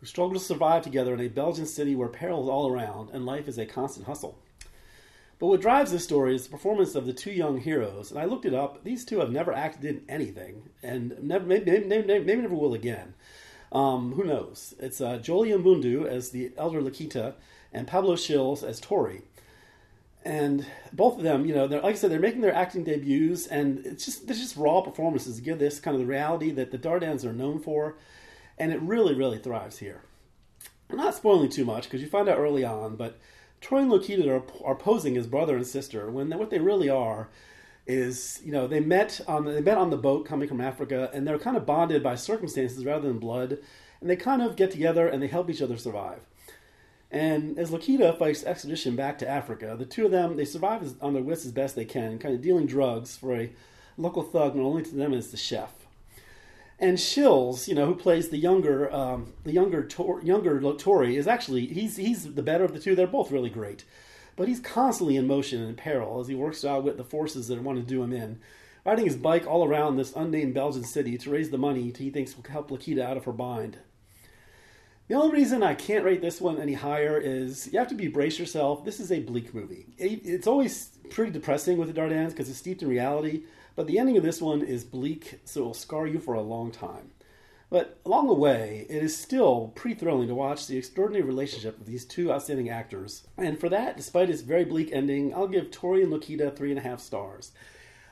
who 0.00 0.06
struggle 0.06 0.40
to 0.40 0.44
survive 0.44 0.82
together 0.82 1.14
in 1.14 1.20
a 1.20 1.28
Belgian 1.28 1.66
city 1.66 1.94
where 1.94 2.08
peril 2.08 2.42
is 2.42 2.48
all 2.48 2.68
around 2.68 3.10
and 3.10 3.24
life 3.24 3.46
is 3.46 3.58
a 3.58 3.64
constant 3.64 4.06
hustle. 4.06 4.40
But 5.38 5.46
what 5.46 5.60
drives 5.60 5.92
this 5.92 6.02
story 6.02 6.34
is 6.34 6.42
the 6.42 6.50
performance 6.50 6.96
of 6.96 7.06
the 7.06 7.12
two 7.12 7.30
young 7.30 7.60
heroes, 7.60 8.10
and 8.10 8.18
I 8.18 8.24
looked 8.24 8.44
it 8.44 8.54
up. 8.54 8.82
These 8.82 9.04
two 9.04 9.20
have 9.20 9.30
never 9.30 9.52
acted 9.52 9.84
in 9.84 10.04
anything, 10.08 10.68
and 10.82 11.16
never, 11.22 11.46
maybe, 11.46 11.84
maybe, 11.84 12.04
maybe, 12.04 12.34
never 12.34 12.56
will 12.56 12.74
again. 12.74 13.14
Um, 13.70 14.14
who 14.14 14.24
knows? 14.24 14.74
It's 14.80 15.00
uh, 15.00 15.18
Joely 15.18 15.56
Mbundu 15.56 16.08
as 16.08 16.30
the 16.30 16.50
elder 16.58 16.82
Lokita 16.82 17.34
and 17.72 17.86
Pablo 17.86 18.16
Schils 18.16 18.64
as 18.68 18.80
Tori. 18.80 19.22
And 20.26 20.66
both 20.92 21.18
of 21.18 21.22
them, 21.22 21.46
you 21.46 21.54
know, 21.54 21.66
like 21.66 21.84
I 21.84 21.92
said, 21.94 22.10
they're 22.10 22.18
making 22.18 22.40
their 22.40 22.52
acting 22.52 22.82
debuts, 22.82 23.46
and 23.46 23.86
it's 23.86 24.04
just 24.04 24.26
there's 24.26 24.40
just 24.40 24.56
raw 24.56 24.80
performances 24.80 25.38
give 25.38 25.60
this 25.60 25.78
kind 25.78 25.94
of 25.94 26.00
the 26.00 26.06
reality 26.06 26.50
that 26.50 26.72
the 26.72 26.78
Dardennes 26.78 27.24
are 27.24 27.32
known 27.32 27.60
for, 27.60 27.96
and 28.58 28.72
it 28.72 28.82
really, 28.82 29.14
really 29.14 29.38
thrives 29.38 29.78
here. 29.78 30.00
I'm 30.90 30.96
not 30.96 31.14
spoiling 31.14 31.48
too 31.48 31.64
much 31.64 31.84
because 31.84 32.02
you 32.02 32.08
find 32.08 32.28
out 32.28 32.38
early 32.38 32.64
on, 32.64 32.96
but 32.96 33.20
Tori 33.60 33.82
and 33.82 33.92
Lokita 33.92 34.26
are, 34.26 34.42
are 34.66 34.74
posing 34.74 35.16
as 35.16 35.28
brother 35.28 35.54
and 35.54 35.64
sister 35.64 36.10
when 36.10 36.28
what 36.36 36.50
they 36.50 36.58
really 36.58 36.88
are 36.88 37.28
is, 37.86 38.40
you 38.44 38.50
know, 38.50 38.66
they 38.66 38.80
met 38.80 39.20
on 39.28 39.44
they 39.44 39.60
met 39.60 39.78
on 39.78 39.90
the 39.90 39.96
boat 39.96 40.26
coming 40.26 40.48
from 40.48 40.60
Africa, 40.60 41.08
and 41.14 41.24
they're 41.24 41.38
kind 41.38 41.56
of 41.56 41.64
bonded 41.64 42.02
by 42.02 42.16
circumstances 42.16 42.84
rather 42.84 43.06
than 43.06 43.20
blood, 43.20 43.58
and 44.00 44.10
they 44.10 44.16
kind 44.16 44.42
of 44.42 44.56
get 44.56 44.72
together 44.72 45.06
and 45.06 45.22
they 45.22 45.28
help 45.28 45.48
each 45.48 45.62
other 45.62 45.76
survive. 45.76 46.26
And 47.16 47.58
as 47.58 47.70
Lokita 47.70 48.18
fights 48.18 48.44
expedition 48.44 48.94
back 48.94 49.16
to 49.20 49.28
Africa, 49.28 49.74
the 49.78 49.86
two 49.86 50.04
of 50.04 50.10
them 50.10 50.36
they 50.36 50.44
survive 50.44 50.96
on 51.00 51.14
their 51.14 51.22
wits 51.22 51.46
as 51.46 51.52
best 51.52 51.74
they 51.74 51.86
can, 51.86 52.18
kind 52.18 52.34
of 52.34 52.42
dealing 52.42 52.66
drugs 52.66 53.16
for 53.16 53.34
a 53.34 53.50
local 53.96 54.22
thug 54.22 54.54
known 54.54 54.66
only 54.66 54.82
to 54.82 54.94
them 54.94 55.14
as 55.14 55.30
the 55.30 55.38
chef. 55.38 55.72
And 56.78 56.98
Schils, 56.98 57.68
you 57.68 57.74
know, 57.74 57.86
who 57.86 57.94
plays 57.94 58.28
the 58.28 58.36
younger, 58.36 58.92
um, 58.92 59.32
the 59.44 59.52
younger, 59.52 59.82
Tor- 59.82 60.20
younger 60.20 60.60
Tori, 60.74 61.16
is 61.16 61.26
actually 61.26 61.64
he's 61.68 61.96
he's 61.96 62.34
the 62.34 62.42
better 62.42 62.64
of 62.64 62.74
the 62.74 62.78
two. 62.78 62.94
They're 62.94 63.06
both 63.06 63.32
really 63.32 63.48
great, 63.48 63.86
but 64.36 64.46
he's 64.46 64.60
constantly 64.60 65.16
in 65.16 65.26
motion 65.26 65.60
and 65.60 65.70
in 65.70 65.76
peril 65.76 66.20
as 66.20 66.28
he 66.28 66.34
works 66.34 66.66
out 66.66 66.84
with 66.84 66.98
the 66.98 67.02
forces 67.02 67.48
that 67.48 67.62
want 67.62 67.78
to 67.78 67.82
do 67.82 68.02
him 68.02 68.12
in, 68.12 68.40
riding 68.84 69.06
his 69.06 69.16
bike 69.16 69.46
all 69.46 69.64
around 69.64 69.96
this 69.96 70.12
unnamed 70.14 70.52
Belgian 70.52 70.84
city 70.84 71.16
to 71.16 71.30
raise 71.30 71.48
the 71.48 71.56
money 71.56 71.94
he 71.96 72.10
thinks 72.10 72.36
will 72.36 72.44
help 72.46 72.68
Lokita 72.68 73.00
out 73.00 73.16
of 73.16 73.24
her 73.24 73.32
bind. 73.32 73.78
The 75.08 75.14
only 75.14 75.38
reason 75.38 75.62
I 75.62 75.74
can't 75.74 76.04
rate 76.04 76.20
this 76.20 76.40
one 76.40 76.60
any 76.60 76.72
higher 76.74 77.16
is 77.16 77.72
you 77.72 77.78
have 77.78 77.88
to 77.88 77.94
be 77.94 78.08
brace 78.08 78.40
yourself. 78.40 78.84
This 78.84 78.98
is 78.98 79.12
a 79.12 79.20
bleak 79.20 79.54
movie. 79.54 79.86
It's 79.98 80.48
always 80.48 80.98
pretty 81.10 81.30
depressing 81.30 81.78
with 81.78 81.86
the 81.86 82.00
Dardennes 82.00 82.30
because 82.30 82.48
it's 82.48 82.58
steeped 82.58 82.82
in 82.82 82.88
reality, 82.88 83.42
but 83.76 83.86
the 83.86 84.00
ending 84.00 84.16
of 84.16 84.24
this 84.24 84.42
one 84.42 84.62
is 84.62 84.82
bleak, 84.82 85.38
so 85.44 85.60
it 85.60 85.64
will 85.64 85.74
scar 85.74 86.08
you 86.08 86.18
for 86.18 86.34
a 86.34 86.42
long 86.42 86.72
time. 86.72 87.12
But 87.70 88.00
along 88.04 88.26
the 88.26 88.34
way, 88.34 88.84
it 88.88 89.00
is 89.00 89.16
still 89.16 89.72
pretty 89.76 89.98
thrilling 89.98 90.26
to 90.26 90.34
watch 90.34 90.66
the 90.66 90.76
extraordinary 90.76 91.24
relationship 91.24 91.80
of 91.80 91.86
these 91.86 92.04
two 92.04 92.32
outstanding 92.32 92.68
actors. 92.68 93.28
And 93.38 93.60
for 93.60 93.68
that, 93.68 93.96
despite 93.96 94.28
its 94.28 94.42
very 94.42 94.64
bleak 94.64 94.90
ending, 94.92 95.32
I'll 95.32 95.46
give 95.46 95.70
Tori 95.70 96.02
and 96.02 96.12
Lokita 96.12 96.56
three 96.56 96.70
and 96.70 96.80
a 96.80 96.82
half 96.82 97.00
stars. 97.00 97.52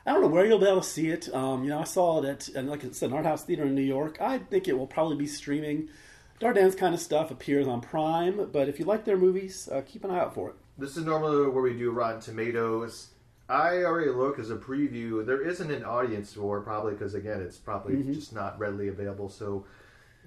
I 0.05 0.13
don't 0.13 0.21
know 0.21 0.27
where 0.27 0.45
you'll 0.45 0.59
be 0.59 0.67
able 0.67 0.81
to 0.81 0.87
see 0.87 1.09
it. 1.09 1.33
Um, 1.33 1.63
you 1.63 1.71
know, 1.71 1.79
I 1.79 1.85
saw 1.85 2.21
it 2.21 2.53
at, 2.55 2.65
like 2.65 2.85
I 2.85 2.91
said, 2.91 3.09
an 3.09 3.15
art 3.15 3.25
house 3.25 3.43
theater 3.43 3.63
in 3.63 3.75
New 3.75 3.81
York. 3.81 4.17
I 4.21 4.37
think 4.37 4.67
it 4.67 4.77
will 4.77 4.87
probably 4.87 5.17
be 5.17 5.27
streaming 5.27 5.89
Dardennes 6.39 6.77
kind 6.77 6.93
of 6.93 6.99
stuff 6.99 7.31
appears 7.31 7.67
on 7.67 7.81
Prime, 7.81 8.49
but 8.51 8.67
if 8.67 8.79
you 8.79 8.85
like 8.85 9.05
their 9.05 9.17
movies, 9.17 9.69
uh, 9.71 9.81
keep 9.85 10.03
an 10.03 10.11
eye 10.11 10.19
out 10.19 10.33
for 10.33 10.49
it. 10.49 10.55
This 10.77 10.97
is 10.97 11.05
normally 11.05 11.47
where 11.49 11.63
we 11.63 11.77
do 11.77 11.91
Rotten 11.91 12.19
Tomatoes. 12.19 13.11
I 13.47 13.83
already 13.83 14.11
look 14.11 14.39
as 14.39 14.49
a 14.49 14.57
preview. 14.57 15.25
There 15.25 15.41
isn't 15.41 15.71
an 15.71 15.85
audience 15.85 16.33
for 16.33 16.59
probably 16.61 16.93
because 16.93 17.13
again, 17.13 17.41
it's 17.41 17.57
probably 17.57 17.95
mm-hmm. 17.95 18.13
just 18.13 18.33
not 18.33 18.59
readily 18.59 18.89
available. 18.89 19.29
So 19.29 19.65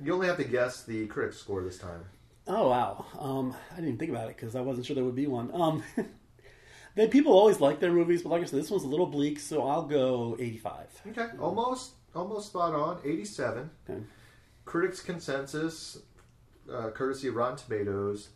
you 0.00 0.14
only 0.14 0.28
have 0.28 0.38
to 0.38 0.44
guess 0.44 0.84
the 0.84 1.06
critic 1.08 1.34
score 1.34 1.62
this 1.62 1.78
time. 1.78 2.04
Oh 2.46 2.70
wow! 2.70 3.04
Um, 3.18 3.54
I 3.72 3.74
didn't 3.74 3.88
even 3.88 3.98
think 3.98 4.10
about 4.10 4.30
it 4.30 4.36
because 4.36 4.56
I 4.56 4.62
wasn't 4.62 4.86
sure 4.86 4.94
there 4.94 5.04
would 5.04 5.14
be 5.14 5.26
one. 5.26 5.50
Um, 5.52 5.82
they 6.94 7.06
people 7.08 7.32
always 7.32 7.60
like 7.60 7.80
their 7.80 7.92
movies, 7.92 8.22
but 8.22 8.30
like 8.30 8.40
I 8.40 8.46
said, 8.46 8.60
this 8.60 8.70
one's 8.70 8.84
a 8.84 8.88
little 8.88 9.06
bleak, 9.06 9.38
so 9.38 9.66
I'll 9.66 9.82
go 9.82 10.36
eighty-five. 10.40 10.86
Okay, 11.08 11.26
almost 11.38 11.92
almost 12.14 12.48
spot 12.48 12.74
on. 12.74 13.00
Eighty-seven. 13.04 13.68
Okay. 13.90 14.00
Critics' 14.68 15.00
consensus, 15.00 16.02
uh, 16.70 16.90
courtesy 16.90 17.28
of 17.28 17.36
Rotten 17.36 17.56
Tomatoes. 17.56 18.28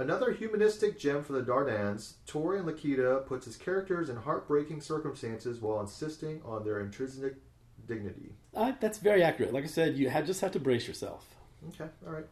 Another 0.00 0.32
humanistic 0.32 0.98
gem 0.98 1.22
for 1.22 1.34
the 1.34 1.40
Dardennes, 1.40 2.14
Tori 2.26 2.58
and 2.58 2.66
Lokita 2.66 3.24
puts 3.26 3.46
his 3.46 3.56
characters 3.56 4.10
in 4.10 4.16
heartbreaking 4.16 4.80
circumstances 4.80 5.60
while 5.60 5.80
insisting 5.80 6.42
on 6.44 6.64
their 6.64 6.80
intrinsic 6.80 7.36
dignity. 7.86 8.32
Uh, 8.56 8.72
that's 8.80 8.98
very 8.98 9.22
accurate. 9.22 9.52
Like 9.52 9.62
I 9.62 9.68
said, 9.68 9.96
you 9.96 10.08
had, 10.08 10.26
just 10.26 10.40
have 10.40 10.50
to 10.50 10.58
brace 10.58 10.88
yourself. 10.88 11.36
Okay, 11.68 11.88
all 12.04 12.12
right. 12.12 12.26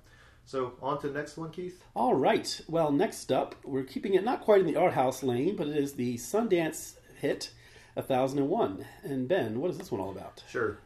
So 0.44 0.72
on 0.82 1.00
to 1.02 1.08
the 1.08 1.16
next 1.16 1.36
one, 1.36 1.52
Keith. 1.52 1.84
All 1.94 2.14
right. 2.14 2.60
Well, 2.66 2.90
next 2.90 3.30
up, 3.30 3.54
we're 3.62 3.84
keeping 3.84 4.14
it 4.14 4.24
not 4.24 4.40
quite 4.40 4.60
in 4.60 4.66
the 4.66 4.74
art 4.74 4.94
house 4.94 5.22
lane, 5.22 5.54
but 5.54 5.68
it 5.68 5.76
is 5.76 5.92
the 5.92 6.16
Sundance 6.16 6.96
hit, 7.20 7.50
1001. 7.94 8.84
And 9.04 9.28
Ben, 9.28 9.60
what 9.60 9.70
is 9.70 9.78
this 9.78 9.92
one 9.92 10.00
all 10.00 10.10
about? 10.10 10.42
Sure. 10.50 10.78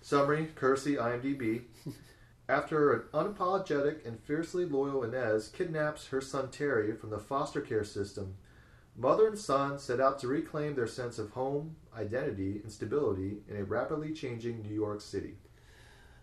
Summary, 0.00 0.48
courtesy 0.54 0.96
IMDb. 0.96 1.62
After 2.48 2.92
an 2.92 3.02
unapologetic 3.12 4.06
and 4.06 4.18
fiercely 4.18 4.64
loyal 4.64 5.04
Inez 5.04 5.48
kidnaps 5.48 6.06
her 6.08 6.20
son 6.20 6.50
Terry 6.50 6.94
from 6.94 7.10
the 7.10 7.18
foster 7.18 7.60
care 7.60 7.84
system, 7.84 8.36
mother 8.96 9.26
and 9.26 9.38
son 9.38 9.78
set 9.78 10.00
out 10.00 10.18
to 10.20 10.28
reclaim 10.28 10.74
their 10.74 10.86
sense 10.86 11.18
of 11.18 11.30
home, 11.30 11.76
identity, 11.94 12.60
and 12.62 12.72
stability 12.72 13.38
in 13.48 13.56
a 13.56 13.64
rapidly 13.64 14.14
changing 14.14 14.62
New 14.62 14.74
York 14.74 15.02
City. 15.02 15.34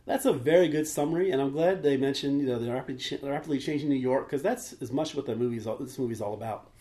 That's 0.05 0.25
a 0.25 0.34
very 0.34 0.67
good 0.67 0.88
summary, 0.88 1.32
and 1.32 1.41
I'm 1.41 1.51
glad 1.51 1.84
they 1.84 1.98
mentioned 1.98 2.41
you 2.41 2.48
know 2.48 2.60
the 2.60 2.72
rapidly, 2.72 3.20
rapidly 3.22 3.60
changing 3.60 3.89
New 3.89 3.96
York 3.96 4.27
because 4.27 4.41
that's 4.41 4.74
as 4.82 4.91
much 4.91 5.15
what 5.15 5.25
the 5.25 5.36
movie's 5.36 5.67
all, 5.67 5.77
this 5.77 6.00
movie's 6.00 6.22
all 6.22 6.34
about 6.34 6.72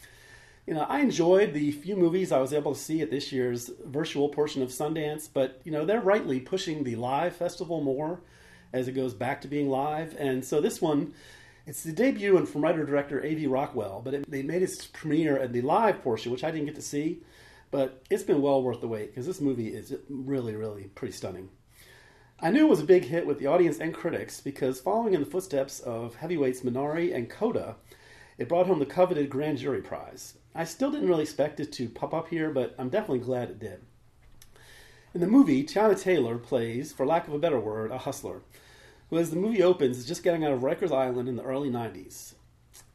you 0.67 0.75
know, 0.75 0.87
I 0.89 1.01
enjoyed 1.01 1.53
the 1.53 1.73
few 1.73 1.97
movies 1.97 2.33
I 2.33 2.39
was 2.39 2.53
able 2.53 2.75
to 2.75 2.81
see 2.81 3.03
at 3.03 3.11
this 3.11 3.33
year's 3.33 3.71
virtual 3.85 4.29
portion 4.29 4.63
of 4.63 4.71
Sundance, 4.71 5.29
but 5.33 5.61
you 5.65 5.73
know, 5.73 5.85
they're 5.85 6.01
rightly 6.01 6.41
pushing 6.41 6.85
the 6.85 6.97
live 6.97 7.37
festival 7.37 7.83
more 7.83 8.21
as 8.73 8.89
it 8.89 8.93
goes 8.93 9.15
back 9.15 9.41
to 9.43 9.49
being 9.49 9.69
live. 9.69 10.17
And 10.19 10.45
so 10.45 10.61
this 10.61 10.81
one, 10.81 11.15
it's 11.67 11.83
the 11.83 11.93
debut 11.93 12.37
and 12.37 12.49
from 12.49 12.63
writer 12.63 12.85
director 12.85 13.25
A.V. 13.25 13.47
Rockwell, 13.47 14.01
but 14.03 14.15
it, 14.15 14.31
they 14.31 14.43
made 14.43 14.63
its 14.63 14.87
premiere 14.87 15.39
at 15.39 15.53
the 15.53 15.61
live 15.61 16.03
portion, 16.03 16.33
which 16.33 16.45
I 16.45 16.51
didn't 16.51 16.67
get 16.67 16.75
to 16.77 16.83
see. 16.83 17.23
But 17.71 18.03
it's 18.09 18.23
been 18.23 18.41
well 18.41 18.63
worth 18.63 18.81
the 18.81 18.89
wait 18.89 19.11
because 19.11 19.27
this 19.27 19.41
movie 19.41 19.69
is 19.69 19.95
really, 20.09 20.55
really 20.55 20.85
pretty 20.95 21.13
stunning. 21.13 21.49
I 22.41 22.51
knew 22.51 22.67
it 22.67 22.71
was 22.71 22.81
a 22.81 22.85
big 22.85 23.05
hit 23.05 23.27
with 23.27 23.39
the 23.39 23.47
audience 23.47 23.79
and 23.79 23.95
critics 23.95 24.41
because 24.41 24.81
following 24.81 25.15
in 25.15 25.21
the 25.21 25.27
footsteps 25.27 25.81
of 25.81 26.17
heavyweights 26.17 26.61
Minari 26.61 27.15
and 27.15 27.29
Coda, 27.29 27.77
it 28.39 28.49
brought 28.49 28.67
home 28.67 28.79
the 28.79 28.87
coveted 28.87 29.31
Grand 29.31 29.59
Jury 29.59 29.81
Prize. 29.81 30.35
I 30.55 30.65
still 30.65 30.91
didn't 30.91 31.09
really 31.09 31.23
expect 31.23 31.61
it 31.61 31.73
to 31.73 31.89
pop 31.89 32.15
up 32.15 32.29
here, 32.29 32.51
but 32.51 32.75
I'm 32.79 32.89
definitely 32.89 33.21
glad 33.21 33.51
it 33.51 33.59
did. 33.59 33.81
In 35.15 35.21
the 35.21 35.27
movie, 35.27 35.63
Teyana 35.63 36.01
Taylor 36.01 36.39
plays, 36.39 36.93
for 36.93 37.07
lack 37.07 37.29
of 37.29 37.35
a 37.35 37.39
better 37.39 37.61
word, 37.61 37.91
a 37.91 37.99
hustler, 37.99 38.43
who, 39.11 39.19
as 39.19 39.31
the 39.31 39.37
movie 39.37 39.63
opens, 39.63 39.99
is 39.99 40.07
just 40.07 40.25
getting 40.25 40.45
out 40.45 40.53
of 40.53 40.61
Rikers 40.61 40.91
Island 40.91 41.29
in 41.29 41.37
the 41.37 41.45
early 41.45 41.71
90s. 41.71 42.35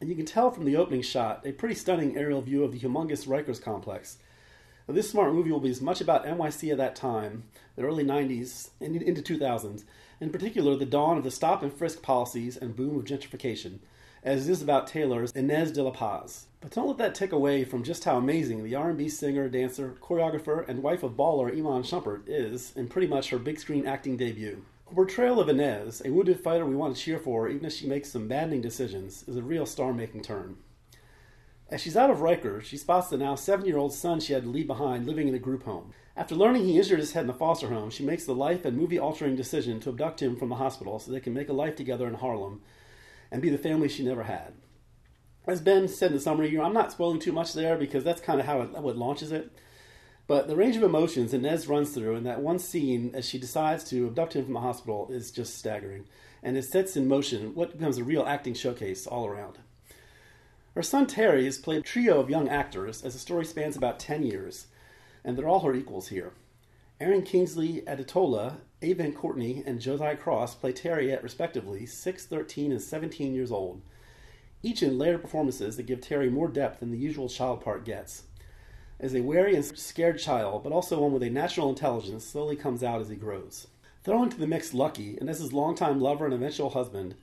And 0.01 0.09
you 0.09 0.15
can 0.15 0.25
tell 0.25 0.51
from 0.51 0.65
the 0.65 0.75
opening 0.75 1.01
shot 1.01 1.45
a 1.45 1.53
pretty 1.53 1.75
stunning 1.75 2.17
aerial 2.17 2.41
view 2.41 2.63
of 2.63 2.71
the 2.71 2.79
humongous 2.79 3.27
Rikers 3.27 3.61
complex. 3.61 4.17
Now, 4.87 4.95
this 4.95 5.09
smart 5.09 5.33
movie 5.33 5.51
will 5.51 5.59
be 5.59 5.69
as 5.69 5.81
much 5.81 6.01
about 6.01 6.25
NYC 6.25 6.71
at 6.71 6.77
that 6.77 6.95
time, 6.95 7.43
the 7.75 7.83
early 7.83 8.03
90s 8.03 8.71
and 8.81 8.95
into 9.01 9.21
2000s, 9.21 9.83
in 10.19 10.29
particular 10.29 10.75
the 10.75 10.85
dawn 10.85 11.17
of 11.17 11.23
the 11.23 11.31
stop 11.31 11.63
and 11.63 11.71
frisk 11.71 12.01
policies 12.01 12.57
and 12.57 12.75
boom 12.75 12.97
of 12.97 13.05
gentrification, 13.05 13.79
as 14.23 14.47
it 14.47 14.51
is 14.51 14.61
about 14.61 14.87
Taylor's 14.87 15.31
Inez 15.31 15.71
de 15.71 15.81
la 15.81 15.91
Paz. 15.91 16.47
But 16.61 16.71
don't 16.71 16.87
let 16.87 16.97
that 16.97 17.15
take 17.15 17.31
away 17.31 17.63
from 17.63 17.83
just 17.83 18.03
how 18.03 18.17
amazing 18.17 18.63
the 18.63 18.75
R&B 18.75 19.07
singer, 19.09 19.47
dancer, 19.47 19.95
choreographer, 20.01 20.67
and 20.67 20.83
wife 20.83 21.03
of 21.03 21.13
baller 21.13 21.51
Iman 21.51 21.83
Shumpert 21.83 22.23
is 22.27 22.73
in 22.75 22.87
pretty 22.87 23.07
much 23.07 23.29
her 23.29 23.39
big 23.39 23.59
screen 23.59 23.87
acting 23.87 24.17
debut. 24.17 24.65
Her 24.89 24.95
portrayal 24.95 25.39
of 25.39 25.47
Inez, 25.47 26.01
a 26.03 26.11
wounded 26.11 26.39
fighter 26.39 26.65
we 26.65 26.75
want 26.75 26.95
to 26.95 27.01
cheer 27.01 27.19
for 27.19 27.47
even 27.47 27.65
if 27.65 27.73
she 27.73 27.87
makes 27.87 28.09
some 28.09 28.27
maddening 28.27 28.61
decisions, 28.61 29.23
is 29.27 29.37
a 29.37 29.41
real 29.41 29.65
star-making 29.65 30.23
turn. 30.23 30.57
As 31.69 31.81
she's 31.81 31.95
out 31.95 32.09
of 32.09 32.17
Rikers, 32.17 32.63
she 32.63 32.77
spots 32.77 33.09
the 33.09 33.17
now 33.17 33.35
seven 33.35 33.65
year 33.67 33.77
old 33.77 33.93
son 33.93 34.19
she 34.19 34.33
had 34.33 34.43
to 34.43 34.49
leave 34.49 34.67
behind 34.67 35.05
living 35.05 35.27
in 35.27 35.35
a 35.35 35.39
group 35.39 35.63
home. 35.63 35.93
After 36.17 36.35
learning 36.35 36.65
he 36.65 36.77
injured 36.77 36.99
his 36.99 37.13
head 37.13 37.21
in 37.21 37.27
the 37.27 37.33
foster 37.33 37.67
home, 37.69 37.91
she 37.91 38.03
makes 38.03 38.25
the 38.25 38.33
life 38.33 38.65
and 38.65 38.75
movie 38.75 38.99
altering 38.99 39.35
decision 39.35 39.79
to 39.81 39.89
abduct 39.89 40.21
him 40.21 40.35
from 40.35 40.49
the 40.49 40.55
hospital 40.55 40.97
so 40.97 41.11
they 41.11 41.19
can 41.19 41.33
make 41.33 41.47
a 41.47 41.53
life 41.53 41.75
together 41.75 42.07
in 42.07 42.15
Harlem 42.15 42.61
and 43.31 43.41
be 43.41 43.49
the 43.49 43.57
family 43.57 43.87
she 43.87 44.03
never 44.03 44.23
had. 44.23 44.53
As 45.47 45.61
Ben 45.61 45.87
said 45.87 46.11
in 46.11 46.17
the 46.17 46.21
summary, 46.21 46.49
you 46.49 46.57
know, 46.57 46.63
I'm 46.63 46.73
not 46.73 46.91
spoiling 46.91 47.19
too 47.19 47.31
much 47.31 47.53
there 47.53 47.77
because 47.77 48.03
that's 48.03 48.21
kind 48.21 48.39
of 48.39 48.45
how 48.45 48.61
it, 48.61 48.71
what 48.71 48.97
launches 48.97 49.31
it. 49.31 49.51
But 50.27 50.47
the 50.47 50.55
range 50.55 50.75
of 50.75 50.83
emotions 50.83 51.33
Inez 51.33 51.67
runs 51.67 51.91
through 51.91 52.15
in 52.15 52.23
that 52.25 52.41
one 52.41 52.59
scene 52.59 53.11
as 53.15 53.27
she 53.27 53.39
decides 53.39 53.83
to 53.85 54.05
abduct 54.05 54.35
him 54.35 54.45
from 54.45 54.53
the 54.53 54.59
hospital 54.59 55.07
is 55.09 55.31
just 55.31 55.57
staggering. 55.57 56.05
And 56.43 56.55
it 56.55 56.65
sets 56.65 56.95
in 56.95 57.07
motion 57.07 57.55
what 57.55 57.71
becomes 57.71 57.97
a 57.97 58.03
real 58.03 58.23
acting 58.25 58.53
showcase 58.53 59.07
all 59.07 59.25
around. 59.25 59.57
Her 60.75 60.83
son 60.83 61.07
Terry 61.07 61.45
has 61.45 61.57
played 61.57 61.79
a 61.79 61.81
trio 61.81 62.19
of 62.19 62.29
young 62.29 62.47
actors 62.47 63.03
as 63.03 63.13
the 63.13 63.19
story 63.19 63.43
spans 63.43 63.75
about 63.75 63.99
10 63.99 64.23
years, 64.23 64.67
and 65.25 65.35
they're 65.35 65.47
all 65.47 65.61
her 65.61 65.73
equals 65.73 66.09
here. 66.09 66.31
Aaron 67.01 67.21
Kingsley 67.21 67.81
Adetola, 67.87 68.57
Aven 68.81 69.13
Courtney, 69.13 69.63
and 69.65 69.79
Josiah 69.79 70.17
Cross 70.17 70.55
play 70.55 70.73
Terry 70.73 71.13
at 71.13 71.23
respectively 71.23 71.85
6, 71.85 72.25
13, 72.25 72.73
and 72.73 72.81
17 72.81 73.33
years 73.33 73.53
old, 73.53 73.81
each 74.61 74.83
in 74.83 74.97
layered 74.97 75.21
performances 75.21 75.77
that 75.77 75.85
give 75.85 76.01
Terry 76.01 76.29
more 76.29 76.49
depth 76.49 76.81
than 76.81 76.91
the 76.91 76.97
usual 76.97 77.29
child 77.29 77.61
part 77.61 77.85
gets. 77.85 78.23
As 78.99 79.15
a 79.15 79.21
wary 79.21 79.55
and 79.55 79.63
scared 79.63 80.19
child, 80.19 80.61
but 80.61 80.73
also 80.73 80.99
one 80.99 81.13
with 81.13 81.23
a 81.23 81.29
natural 81.29 81.69
intelligence, 81.69 82.25
slowly 82.25 82.57
comes 82.57 82.83
out 82.83 82.99
as 82.99 83.07
he 83.07 83.15
grows. 83.15 83.67
Throw 84.03 84.21
into 84.21 84.37
the 84.37 84.45
mix 84.45 84.73
Lucky, 84.73 85.17
and 85.19 85.29
as 85.29 85.39
his 85.39 85.53
longtime 85.53 86.01
lover 86.01 86.25
and 86.25 86.33
eventual 86.33 86.71
husband, 86.71 87.15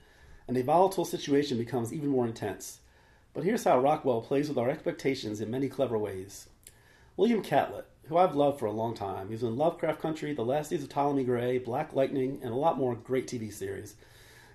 and 0.47 0.57
a 0.57 0.63
volatile 0.63 1.05
situation 1.05 1.55
becomes 1.55 1.93
even 1.93 2.09
more 2.09 2.25
intense. 2.25 2.79
But 3.31 3.43
here's 3.43 3.65
how 3.65 3.79
Rockwell 3.79 4.21
plays 4.21 4.49
with 4.49 4.57
our 4.57 4.71
expectations 4.71 5.39
in 5.39 5.51
many 5.51 5.69
clever 5.69 5.99
ways. 5.99 6.49
William 7.15 7.43
Catlett, 7.43 7.87
who 8.07 8.17
I've 8.17 8.35
loved 8.35 8.59
for 8.59 8.65
a 8.65 8.71
long 8.71 8.95
time, 8.95 9.29
he's 9.29 9.43
in 9.43 9.57
Lovecraft 9.57 10.01
Country, 10.01 10.33
The 10.33 10.45
Last 10.45 10.69
Days 10.69 10.83
of 10.83 10.89
Ptolemy 10.89 11.23
Gray, 11.25 11.57
Black 11.57 11.93
Lightning, 11.93 12.39
and 12.41 12.51
a 12.51 12.57
lot 12.57 12.77
more 12.77 12.95
great 12.95 13.27
TV 13.27 13.51
series. 13.51 13.95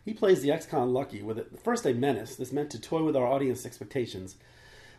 He 0.05 0.15
plays 0.15 0.43
the 0.43 0.51
ex-con 0.51 0.93
Lucky 0.93 1.23
with 1.23 1.39
at 1.39 1.63
first 1.63 1.87
a 1.87 1.93
menace 1.93 2.35
that's 2.35 2.53
meant 2.53 2.71
to 2.71 2.81
toy 2.81 3.03
with 3.03 3.15
our 3.15 3.27
audience 3.27 3.67
expectations, 3.67 4.37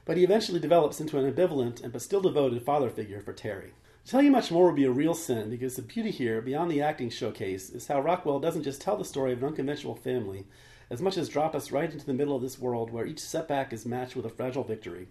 but 0.05 0.17
he 0.17 0.23
eventually 0.23 0.59
develops 0.59 1.01
into 1.01 1.17
an 1.17 1.31
ambivalent 1.31 1.83
and 1.83 1.91
but 1.91 2.01
still 2.01 2.21
devoted 2.21 2.63
father 2.63 2.89
figure 2.89 3.21
for 3.21 3.33
Terry. 3.33 3.73
To 4.05 4.11
tell 4.11 4.21
you 4.21 4.31
much 4.31 4.51
more 4.51 4.67
would 4.67 4.75
be 4.75 4.85
a 4.85 4.91
real 4.91 5.13
sin 5.13 5.49
because 5.49 5.75
the 5.75 5.81
beauty 5.81 6.11
here, 6.11 6.41
beyond 6.41 6.69
the 6.69 6.81
acting 6.81 7.09
showcase, 7.09 7.69
is 7.69 7.87
how 7.87 8.01
Rockwell 8.01 8.39
doesn't 8.39 8.63
just 8.63 8.81
tell 8.81 8.97
the 8.97 9.05
story 9.05 9.33
of 9.33 9.39
an 9.39 9.47
unconventional 9.47 9.95
family, 9.95 10.45
as 10.89 11.01
much 11.01 11.17
as 11.17 11.29
drop 11.29 11.55
us 11.55 11.71
right 11.71 11.91
into 11.91 12.05
the 12.05 12.13
middle 12.13 12.35
of 12.35 12.41
this 12.41 12.59
world 12.59 12.91
where 12.91 13.05
each 13.05 13.19
setback 13.19 13.73
is 13.73 13.85
matched 13.85 14.15
with 14.15 14.25
a 14.25 14.29
fragile 14.29 14.63
victory. 14.63 15.07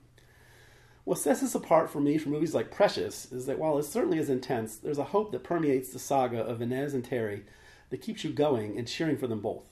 What 1.04 1.18
sets 1.18 1.40
this 1.40 1.56
apart 1.56 1.90
for 1.90 2.00
me 2.00 2.16
from 2.16 2.30
movies 2.30 2.54
like 2.54 2.70
Precious 2.70 3.30
is 3.32 3.46
that 3.46 3.58
while 3.58 3.76
it 3.76 3.84
certainly 3.84 4.18
is 4.18 4.30
intense, 4.30 4.76
there's 4.76 4.98
a 4.98 5.04
hope 5.04 5.32
that 5.32 5.42
permeates 5.42 5.90
the 5.90 5.98
saga 5.98 6.38
of 6.40 6.62
Inez 6.62 6.94
and 6.94 7.04
Terry 7.04 7.44
that 7.90 8.00
keeps 8.00 8.22
you 8.22 8.30
going 8.30 8.78
and 8.78 8.86
cheering 8.86 9.16
for 9.16 9.26
them 9.26 9.40
both. 9.40 9.64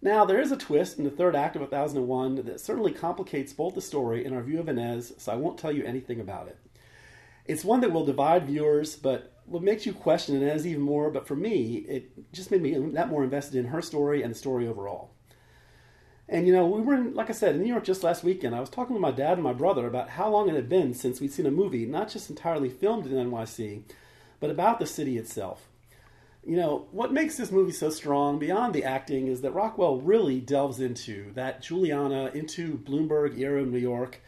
Now, 0.00 0.24
there 0.24 0.40
is 0.40 0.50
a 0.50 0.56
twist 0.56 0.96
in 0.96 1.04
the 1.04 1.10
third 1.10 1.36
act 1.36 1.56
of 1.56 1.62
1001 1.62 2.36
that 2.46 2.60
certainly 2.60 2.92
complicates 2.92 3.52
both 3.52 3.74
the 3.74 3.82
story 3.82 4.24
and 4.24 4.34
our 4.34 4.42
view 4.42 4.60
of 4.60 4.68
Inez, 4.68 5.12
so 5.18 5.30
I 5.32 5.36
won't 5.36 5.58
tell 5.58 5.72
you 5.72 5.84
anything 5.84 6.20
about 6.20 6.48
it. 6.48 6.58
It's 7.44 7.64
one 7.64 7.80
that 7.80 7.92
will 7.92 8.06
divide 8.06 8.46
viewers, 8.46 8.96
but 8.96 9.34
what 9.44 9.62
makes 9.62 9.84
you 9.84 9.92
question 9.92 10.36
Inez 10.36 10.66
even 10.66 10.82
more, 10.82 11.10
but 11.10 11.26
for 11.26 11.36
me, 11.36 11.76
it 11.88 12.32
just 12.32 12.50
made 12.50 12.62
me 12.62 12.78
that 12.92 13.08
more 13.08 13.24
invested 13.24 13.58
in 13.58 13.66
her 13.66 13.82
story 13.82 14.22
and 14.22 14.30
the 14.30 14.38
story 14.38 14.66
overall. 14.66 15.13
And 16.34 16.48
you 16.48 16.52
know, 16.52 16.66
we 16.66 16.82
were 16.82 16.94
in, 16.94 17.14
like 17.14 17.30
I 17.30 17.32
said, 17.32 17.54
in 17.54 17.62
New 17.62 17.68
York 17.68 17.84
just 17.84 18.02
last 18.02 18.24
weekend. 18.24 18.56
I 18.56 18.60
was 18.60 18.68
talking 18.68 18.96
to 18.96 19.00
my 19.00 19.12
dad 19.12 19.34
and 19.34 19.44
my 19.44 19.52
brother 19.52 19.86
about 19.86 20.10
how 20.10 20.28
long 20.28 20.48
it 20.48 20.56
had 20.56 20.68
been 20.68 20.92
since 20.92 21.20
we'd 21.20 21.32
seen 21.32 21.46
a 21.46 21.50
movie, 21.52 21.86
not 21.86 22.08
just 22.08 22.28
entirely 22.28 22.68
filmed 22.68 23.06
in 23.06 23.12
NYC, 23.12 23.82
but 24.40 24.50
about 24.50 24.80
the 24.80 24.86
city 24.86 25.16
itself. 25.16 25.68
You 26.44 26.56
know, 26.56 26.86
what 26.90 27.12
makes 27.12 27.36
this 27.36 27.52
movie 27.52 27.70
so 27.70 27.88
strong 27.88 28.40
beyond 28.40 28.74
the 28.74 28.82
acting 28.82 29.28
is 29.28 29.42
that 29.42 29.54
Rockwell 29.54 30.00
really 30.00 30.40
delves 30.40 30.80
into 30.80 31.32
that 31.34 31.62
Giuliani, 31.62 32.34
into 32.34 32.78
Bloomberg 32.78 33.38
era 33.38 33.64
New 33.64 33.78
York, 33.78 34.20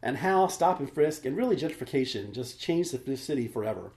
and 0.00 0.16
how 0.16 0.46
stop 0.46 0.80
and 0.80 0.90
frisk 0.90 1.26
and 1.26 1.36
really 1.36 1.54
gentrification 1.54 2.32
just 2.32 2.62
changed 2.62 3.04
the 3.04 3.16
city 3.18 3.46
forever. 3.46 3.90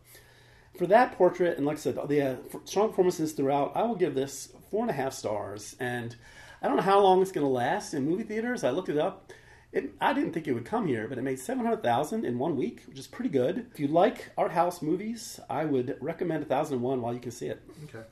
For 0.78 0.88
that 0.88 1.14
portrait, 1.14 1.56
and 1.58 1.66
like 1.66 1.78
I 1.78 1.80
said, 1.80 1.98
the 2.10 2.22
uh, 2.22 2.36
strong 2.66 2.90
performances 2.90 3.32
throughout, 3.32 3.72
I 3.76 3.84
will 3.84 3.96
give 3.96 4.14
this 4.14 4.52
four 4.70 4.82
and 4.82 4.90
a 4.90 4.94
half 4.94 5.14
stars. 5.14 5.78
And 5.80 6.18
I 6.66 6.68
don't 6.68 6.78
know 6.78 6.84
how 6.84 7.00
long 7.00 7.22
it's 7.22 7.32
going 7.32 7.46
to 7.46 7.54
last 7.54 7.94
in 7.94 8.10
movie 8.10 8.24
theaters. 8.24 8.64
I 8.64 8.72
looked 8.72 8.90
it 8.90 8.98
up. 8.98 9.32
It, 9.72 9.94
I 10.02 10.14
didn't 10.14 10.34
think 10.34 10.48
it 10.48 10.54
would 10.54 10.66
come 10.66 10.88
here, 10.88 11.08
but 11.08 11.20
it 11.20 11.22
made 11.22 11.38
seven 11.38 11.64
hundred 11.64 11.84
thousand 11.84 12.26
in 12.26 12.40
one 12.40 12.58
week, 12.58 12.82
which 12.88 12.98
is 12.98 13.06
pretty 13.06 13.30
good. 13.30 13.68
If 13.72 13.80
you 13.80 13.88
like 13.88 14.32
art 14.36 14.52
house 14.52 14.82
movies, 14.82 15.40
I 15.48 15.66
would 15.66 15.96
recommend 16.02 16.50
thousand 16.50 16.82
one 16.82 17.04
while 17.04 17.14
you 17.14 17.20
can 17.20 17.30
see 17.30 17.50
it. 17.50 17.62
Okay. 17.84 18.04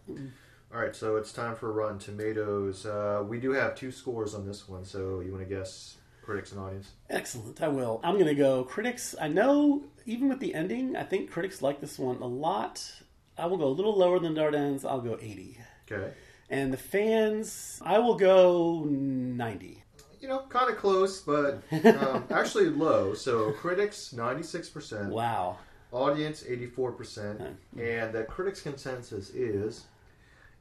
All 0.71 0.79
right, 0.79 0.95
so 0.95 1.15
it's 1.15 1.33
time 1.33 1.55
for 1.55 1.73
Rotten 1.73 1.97
Tomatoes. 1.97 2.85
Uh, 2.85 3.23
we 3.27 3.39
do 3.39 3.53
have 3.53 3.73
two 3.73 3.91
scores 3.91 4.35
on 4.35 4.45
this 4.45 4.69
one, 4.69 4.85
so 4.85 5.21
you 5.21 5.31
want 5.31 5.47
to 5.47 5.51
guess 5.51 5.95
critics 6.21 6.51
and 6.51 6.61
audience? 6.61 6.91
Excellent. 7.09 7.59
I 7.59 7.69
will. 7.69 8.01
I'm 8.03 8.15
going 8.15 8.27
to 8.27 8.35
go 8.35 8.63
critics. 8.65 9.15
I 9.19 9.29
know, 9.29 9.81
even 10.05 10.29
with 10.29 10.39
the 10.39 10.53
ending, 10.53 10.95
I 10.95 11.01
think 11.01 11.31
critics 11.31 11.63
like 11.63 11.81
this 11.81 11.97
one 11.97 12.17
a 12.17 12.27
lot. 12.27 13.01
I 13.35 13.47
will 13.47 13.57
go 13.57 13.65
a 13.65 13.73
little 13.73 13.97
lower 13.97 14.19
than 14.19 14.35
Dardennes. 14.35 14.85
I'll 14.85 15.01
go 15.01 15.17
80. 15.19 15.57
Okay. 15.91 16.13
And 16.53 16.71
the 16.71 16.77
fans, 16.77 17.81
I 17.83 17.97
will 17.97 18.13
go 18.13 18.83
90. 18.83 19.83
You 20.21 20.27
know, 20.27 20.43
kind 20.49 20.69
of 20.69 20.77
close, 20.77 21.19
but 21.19 21.63
um, 21.83 22.25
actually 22.29 22.69
low. 22.69 23.15
So 23.15 23.53
critics, 23.53 24.13
96%. 24.15 25.09
Wow. 25.09 25.57
Audience, 25.91 26.43
84%. 26.43 27.55
And 27.79 28.13
the 28.13 28.25
critics' 28.25 28.61
consensus 28.61 29.31
is 29.31 29.85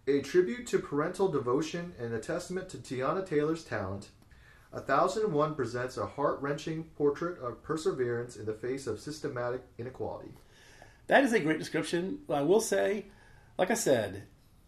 a 0.06 0.22
tribute 0.22 0.66
to 0.68 0.78
parental 0.78 1.28
devotion 1.28 1.92
and 2.00 2.14
a 2.14 2.18
testament 2.18 2.70
to 2.70 2.78
Teyana 2.78 3.26
Taylor's 3.26 3.62
talent. 3.62 4.08
1001 4.70 5.54
presents 5.54 5.98
a 5.98 6.06
heart 6.06 6.40
wrenching 6.40 6.84
portrait 6.96 7.38
of 7.38 7.62
perseverance 7.62 8.36
in 8.36 8.46
the 8.46 8.54
face 8.54 8.86
of 8.86 8.98
systematic 8.98 9.60
inequality. 9.76 10.32
That 11.08 11.22
is 11.22 11.34
a 11.34 11.40
great 11.40 11.58
description. 11.58 12.20
I 12.30 12.40
will 12.40 12.62
say, 12.62 13.08
like 13.58 13.70
I 13.70 13.74
said, 13.74 14.22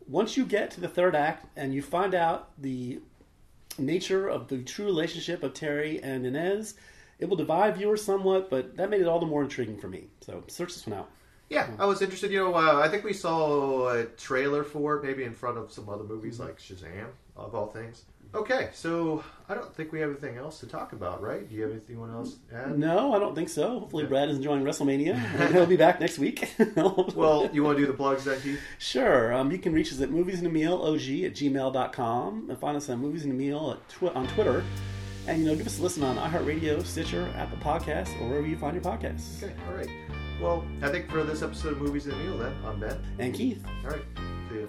once 0.08 0.36
you 0.36 0.44
get 0.44 0.70
to 0.72 0.80
the 0.80 0.88
third 0.88 1.14
act 1.14 1.46
and 1.56 1.74
you 1.74 1.82
find 1.82 2.14
out 2.14 2.50
the 2.60 3.00
nature 3.78 4.28
of 4.28 4.48
the 4.48 4.62
true 4.62 4.84
relationship 4.84 5.42
of 5.42 5.54
Terry 5.54 6.02
and 6.02 6.26
Inez, 6.26 6.74
it 7.18 7.28
will 7.28 7.36
divide 7.36 7.76
viewers 7.76 8.04
somewhat, 8.04 8.50
but 8.50 8.76
that 8.76 8.90
made 8.90 9.00
it 9.00 9.06
all 9.06 9.20
the 9.20 9.26
more 9.26 9.42
intriguing 9.42 9.78
for 9.78 9.88
me. 9.88 10.04
So 10.20 10.44
search 10.48 10.74
this 10.74 10.86
one 10.86 10.98
out. 10.98 11.10
Yeah, 11.54 11.68
I 11.78 11.86
was 11.86 12.02
interested. 12.02 12.30
You 12.30 12.40
know, 12.40 12.54
uh, 12.54 12.80
I 12.84 12.88
think 12.88 13.04
we 13.04 13.12
saw 13.12 13.88
a 13.88 14.04
trailer 14.04 14.64
for 14.64 14.96
it, 14.96 15.04
maybe 15.04 15.24
in 15.24 15.34
front 15.34 15.56
of 15.58 15.70
some 15.72 15.88
other 15.88 16.04
movies 16.04 16.40
like 16.40 16.58
Shazam, 16.58 17.06
of 17.36 17.54
all 17.54 17.68
things. 17.68 18.04
Okay, 18.34 18.70
so 18.72 19.22
I 19.48 19.54
don't 19.54 19.72
think 19.76 19.92
we 19.92 20.00
have 20.00 20.10
anything 20.10 20.36
else 20.36 20.58
to 20.58 20.66
talk 20.66 20.92
about, 20.92 21.22
right? 21.22 21.48
Do 21.48 21.54
you 21.54 21.62
have 21.62 21.70
anything 21.70 22.00
else 22.00 22.34
to 22.50 22.56
add? 22.56 22.76
No, 22.76 23.14
I 23.14 23.20
don't 23.20 23.36
think 23.36 23.48
so. 23.48 23.78
Hopefully, 23.78 24.06
Brad 24.06 24.28
is 24.28 24.38
enjoying 24.38 24.64
WrestleMania. 24.64 25.14
and 25.38 25.54
He'll 25.54 25.66
be 25.66 25.76
back 25.76 26.00
next 26.00 26.18
week. 26.18 26.52
Well, 27.14 27.48
you 27.52 27.62
want 27.62 27.78
to 27.78 27.84
do 27.84 27.86
the 27.86 27.96
plugs 27.96 28.24
then, 28.24 28.40
Keith? 28.40 28.60
Sure. 28.78 29.32
Um, 29.32 29.52
you 29.52 29.58
can 29.58 29.72
reach 29.72 29.92
us 29.92 30.00
at 30.00 30.10
moviesandamilog 30.10 31.26
at 31.26 31.34
gmail.com 31.34 32.50
and 32.50 32.58
find 32.58 32.76
us 32.76 32.88
on 32.88 32.98
Movies 32.98 33.22
and 33.24 33.32
a 33.32 33.36
Meal 33.36 33.78
at 33.78 33.88
tw- 33.88 34.14
on 34.16 34.26
Twitter. 34.28 34.64
And, 35.28 35.40
you 35.40 35.46
know, 35.46 35.56
give 35.56 35.66
us 35.66 35.78
a 35.78 35.82
listen 35.82 36.02
on 36.02 36.16
iHeartRadio, 36.16 36.84
Stitcher, 36.84 37.32
Apple 37.36 37.58
Podcasts, 37.58 38.20
or 38.20 38.28
wherever 38.28 38.46
you 38.46 38.56
find 38.56 38.74
your 38.74 38.82
podcasts. 38.82 39.42
Okay, 39.42 39.54
all 39.68 39.74
right. 39.76 39.88
Well, 40.44 40.62
I 40.82 40.90
think 40.90 41.10
for 41.10 41.24
this 41.24 41.40
episode 41.40 41.72
of 41.72 41.78
Movies 41.80 42.04
and 42.04 42.22
Meal, 42.22 42.36
then, 42.36 42.54
I'm 42.66 42.78
Ben. 42.78 43.02
And 43.18 43.32
Keith. 43.32 43.64
All 43.82 43.92
right, 43.92 44.02
see 44.50 44.56
you. 44.56 44.66